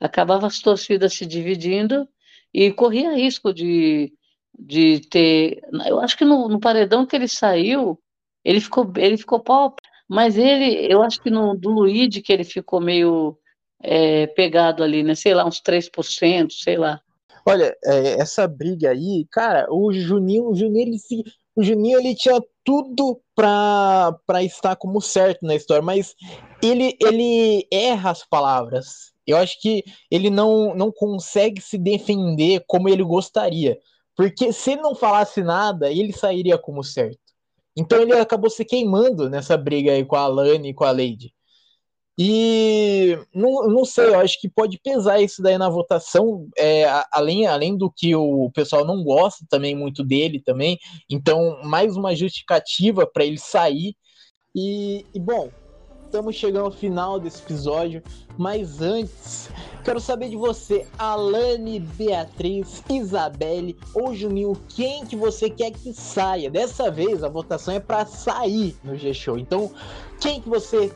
acabava 0.00 0.46
as 0.46 0.60
torcidas 0.60 1.14
se 1.14 1.26
dividindo 1.26 2.08
e 2.52 2.72
corria 2.72 3.14
risco 3.14 3.52
de, 3.52 4.12
de 4.58 5.00
ter. 5.08 5.60
Eu 5.86 6.00
acho 6.00 6.16
que 6.16 6.24
no, 6.24 6.48
no 6.48 6.60
paredão 6.60 7.06
que 7.06 7.14
ele 7.16 7.28
saiu, 7.28 8.00
ele 8.44 8.60
ficou, 8.60 8.90
ele 8.96 9.16
ficou 9.16 9.40
pau, 9.40 9.74
mas 10.08 10.38
ele, 10.38 10.90
eu 10.90 11.02
acho 11.02 11.20
que 11.22 11.30
no 11.30 11.54
do 11.54 11.70
Luigi 11.70 12.22
que 12.22 12.32
ele 12.32 12.44
ficou 12.44 12.80
meio 12.80 13.38
é, 13.82 14.26
pegado 14.28 14.82
ali, 14.82 15.02
né? 15.02 15.14
Sei 15.14 15.34
lá, 15.34 15.44
uns 15.44 15.60
3%, 15.60 16.52
sei 16.52 16.76
lá. 16.76 17.00
Olha, 17.44 17.76
é, 17.84 18.20
essa 18.20 18.48
briga 18.48 18.90
aí, 18.90 19.26
cara, 19.30 19.66
o 19.70 19.92
Juninho, 19.92 20.48
o 20.48 20.54
Juninho, 20.54 20.88
ele 20.88 20.98
se, 20.98 21.22
o 21.56 21.62
Juninho 21.62 21.98
ele 21.98 22.14
tinha 22.14 22.40
tudo 22.62 23.18
para 23.34 24.42
estar 24.42 24.76
como 24.76 25.00
certo 25.00 25.46
na 25.46 25.54
história, 25.54 25.82
mas 25.82 26.14
ele, 26.62 26.96
ele 27.00 27.66
erra 27.72 28.10
as 28.10 28.24
palavras. 28.24 29.12
Eu 29.26 29.38
acho 29.38 29.60
que 29.60 29.82
ele 30.10 30.28
não, 30.28 30.74
não 30.74 30.92
consegue 30.92 31.60
se 31.60 31.78
defender 31.78 32.62
como 32.66 32.88
ele 32.88 33.02
gostaria. 33.02 33.78
Porque 34.14 34.52
se 34.52 34.72
ele 34.72 34.82
não 34.82 34.94
falasse 34.94 35.42
nada, 35.42 35.90
ele 35.90 36.12
sairia 36.12 36.58
como 36.58 36.84
certo. 36.84 37.18
Então 37.76 38.00
ele 38.00 38.12
acabou 38.12 38.50
se 38.50 38.64
queimando 38.64 39.28
nessa 39.28 39.56
briga 39.56 39.92
aí 39.92 40.04
com 40.04 40.16
a 40.16 40.20
Alane 40.20 40.70
e 40.70 40.74
com 40.74 40.84
a 40.84 40.90
Lady. 40.90 41.34
E 42.18 43.18
não, 43.34 43.68
não 43.68 43.84
sei, 43.84 44.06
eu 44.06 44.18
acho 44.18 44.40
que 44.40 44.48
pode 44.48 44.78
pesar 44.78 45.20
isso 45.20 45.42
daí 45.42 45.58
na 45.58 45.68
votação, 45.68 46.48
é, 46.56 46.86
além, 47.12 47.46
além 47.46 47.76
do 47.76 47.92
que 47.94 48.16
o 48.16 48.50
pessoal 48.54 48.86
não 48.86 49.04
gosta 49.04 49.44
também 49.50 49.74
muito 49.74 50.02
dele 50.02 50.40
também. 50.40 50.78
Então, 51.10 51.60
mais 51.62 51.94
uma 51.94 52.14
justificativa 52.14 53.06
para 53.06 53.24
ele 53.24 53.38
sair. 53.38 53.94
E, 54.54 55.04
e 55.12 55.20
bom, 55.20 55.50
estamos 56.06 56.34
chegando 56.36 56.64
ao 56.64 56.70
final 56.70 57.20
desse 57.20 57.42
episódio, 57.42 58.02
mas 58.38 58.80
antes, 58.80 59.50
quero 59.84 60.00
saber 60.00 60.30
de 60.30 60.36
você, 60.36 60.86
Alane, 60.96 61.78
Beatriz, 61.80 62.82
Isabelle 62.88 63.76
ou 63.94 64.14
Juninho, 64.14 64.54
quem 64.70 65.04
que 65.04 65.14
você 65.14 65.50
quer 65.50 65.70
que 65.70 65.92
saia? 65.92 66.50
Dessa 66.50 66.90
vez 66.90 67.22
a 67.22 67.28
votação 67.28 67.74
é 67.74 67.80
para 67.80 68.06
sair 68.06 68.74
no 68.82 68.96
G-Show. 68.96 69.38
Então, 69.38 69.70
quem 70.18 70.40
que 70.40 70.48
você 70.48 70.90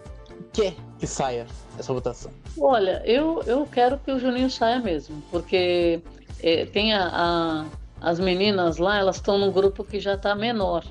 quer 0.53 0.75
que 0.99 1.07
saia 1.07 1.47
essa 1.79 1.93
votação? 1.93 2.31
Olha, 2.59 3.03
eu, 3.05 3.43
eu 3.47 3.67
quero 3.67 3.99
que 3.99 4.13
o 4.13 4.19
Juninho 4.19 4.51
saia 4.51 4.79
mesmo, 4.79 5.23
porque 5.31 6.01
é, 6.43 6.67
tem 6.67 6.93
a, 6.93 7.09
a, 7.11 7.67
as 8.01 8.21
meninas 8.21 8.77
lá, 8.77 8.99
elas 8.99 9.17
estão 9.17 9.39
num 9.39 9.51
grupo 9.51 9.83
que 9.83 9.99
já 9.99 10.15
está 10.15 10.35
menor. 10.35 10.85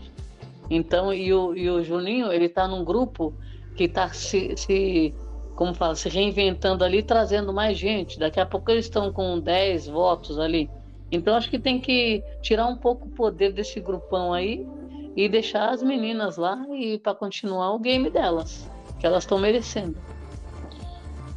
Então, 0.70 1.14
e 1.14 1.34
o, 1.34 1.56
e 1.56 1.70
o 1.70 1.84
Juninho, 1.84 2.32
ele 2.32 2.46
está 2.46 2.68
num 2.68 2.84
grupo 2.84 3.34
que 3.76 3.86
está 3.86 4.10
se, 4.10 4.56
se, 4.58 5.14
como 5.56 5.74
fala, 5.74 5.96
se 5.96 6.10
reinventando 6.10 6.84
ali, 6.84 7.04
trazendo 7.04 7.54
mais 7.54 7.78
gente. 7.78 8.20
Daqui 8.20 8.40
a 8.40 8.46
pouco 8.46 8.72
eles 8.72 8.86
estão 8.86 9.14
com 9.14 9.40
10 9.40 9.88
votos 9.88 10.40
ali. 10.40 10.70
Então, 11.12 11.36
acho 11.36 11.50
que 11.50 11.58
tem 11.58 11.80
que 11.80 12.24
tirar 12.42 12.68
um 12.68 12.76
pouco 12.76 13.08
o 13.08 13.12
poder 13.12 13.52
desse 13.52 13.80
grupão 13.80 14.32
aí 14.34 14.68
e 15.16 15.28
deixar 15.28 15.70
as 15.70 15.82
meninas 15.82 16.38
lá 16.38 16.64
e 16.76 17.00
para 17.00 17.16
continuar 17.16 17.74
o 17.74 17.80
game 17.80 18.10
delas 18.12 18.70
que 19.00 19.06
elas 19.06 19.24
estão 19.24 19.40
merecendo. 19.40 19.98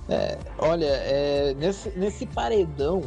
É, 0.08 0.38
olha, 0.58 0.86
é, 0.86 1.54
nesse, 1.54 1.90
nesse 1.96 2.26
paredão, 2.26 3.02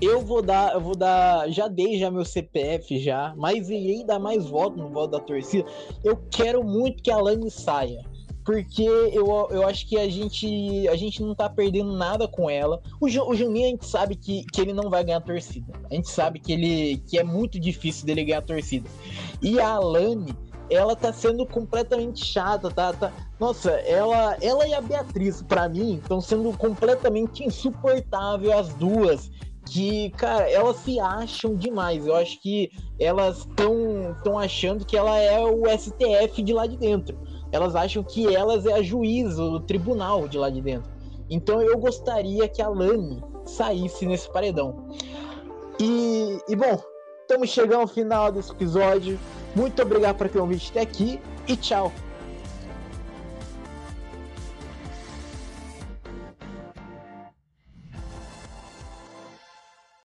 eu 0.00 0.20
vou 0.20 0.40
dar, 0.40 0.74
eu 0.74 0.80
vou 0.80 0.96
dar, 0.96 1.50
já 1.50 1.66
dei 1.66 1.98
já 1.98 2.10
meu 2.10 2.24
CPF 2.24 2.98
já, 2.98 3.34
mas 3.36 3.68
irei 3.68 4.04
dar 4.04 4.18
mais 4.18 4.46
voto 4.46 4.78
no 4.78 4.88
voto 4.88 5.10
da 5.10 5.20
torcida. 5.20 5.68
Eu 6.04 6.16
quero 6.30 6.62
muito 6.62 7.02
que 7.02 7.10
a 7.10 7.18
Lani 7.18 7.50
saia, 7.50 8.00
porque 8.44 8.84
eu, 8.84 9.26
eu 9.50 9.66
acho 9.66 9.86
que 9.88 9.98
a 9.98 10.08
gente, 10.08 10.86
a 10.88 10.94
gente 10.94 11.20
não 11.20 11.34
tá 11.34 11.50
perdendo 11.50 11.92
nada 11.92 12.28
com 12.28 12.48
ela. 12.48 12.80
O, 13.00 13.06
o 13.06 13.34
Juninho 13.34 13.66
a 13.66 13.70
gente 13.70 13.86
sabe 13.86 14.14
que, 14.14 14.44
que 14.52 14.60
ele 14.60 14.72
não 14.72 14.88
vai 14.88 15.02
ganhar 15.02 15.18
a 15.18 15.20
torcida. 15.20 15.72
A 15.90 15.94
gente 15.94 16.08
sabe 16.08 16.38
que 16.38 16.52
ele 16.52 17.02
que 17.08 17.18
é 17.18 17.24
muito 17.24 17.58
difícil 17.58 18.06
dele 18.06 18.24
ganhar 18.24 18.38
a 18.38 18.42
torcida. 18.42 18.88
E 19.42 19.58
a 19.58 19.70
Alane, 19.70 20.32
ela 20.70 20.94
tá 20.94 21.12
sendo 21.12 21.46
completamente 21.46 22.24
chata, 22.24 22.70
tá? 22.70 22.92
tá... 22.92 23.12
Nossa, 23.38 23.70
ela, 23.70 24.36
ela 24.40 24.66
e 24.66 24.74
a 24.74 24.80
Beatriz, 24.80 25.42
para 25.42 25.68
mim, 25.68 25.96
estão 25.96 26.20
sendo 26.20 26.56
completamente 26.56 27.44
insuportável 27.44 28.56
as 28.56 28.72
duas. 28.74 29.30
que, 29.66 30.10
cara, 30.10 30.50
elas 30.50 30.76
se 30.76 30.98
acham 30.98 31.54
demais. 31.54 32.06
Eu 32.06 32.16
acho 32.16 32.40
que 32.40 32.70
elas 32.98 33.38
estão 33.38 34.16
tão 34.24 34.38
achando 34.38 34.84
que 34.84 34.96
ela 34.96 35.18
é 35.18 35.38
o 35.40 35.64
STF 35.66 36.42
de 36.42 36.52
lá 36.52 36.66
de 36.66 36.76
dentro. 36.76 37.18
Elas 37.52 37.74
acham 37.74 38.02
que 38.02 38.34
elas 38.34 38.66
é 38.66 38.72
a 38.72 38.82
juíza, 38.82 39.42
o 39.42 39.60
tribunal 39.60 40.28
de 40.28 40.38
lá 40.38 40.50
de 40.50 40.60
dentro. 40.60 40.90
Então 41.30 41.60
eu 41.60 41.78
gostaria 41.78 42.48
que 42.48 42.62
a 42.62 42.68
Lani 42.68 43.22
saísse 43.44 44.06
nesse 44.06 44.30
paredão. 44.32 44.88
E, 45.80 46.38
e 46.48 46.56
bom, 46.56 46.80
estamos 47.22 47.50
chegando 47.50 47.82
ao 47.82 47.86
final 47.86 48.32
desse 48.32 48.50
episódio. 48.50 49.18
Muito 49.58 49.82
obrigado 49.82 50.14
por 50.16 50.28
ter 50.28 50.38
ouvido 50.38 50.62
até 50.70 50.82
aqui 50.82 51.20
e 51.48 51.56
tchau. 51.56 51.92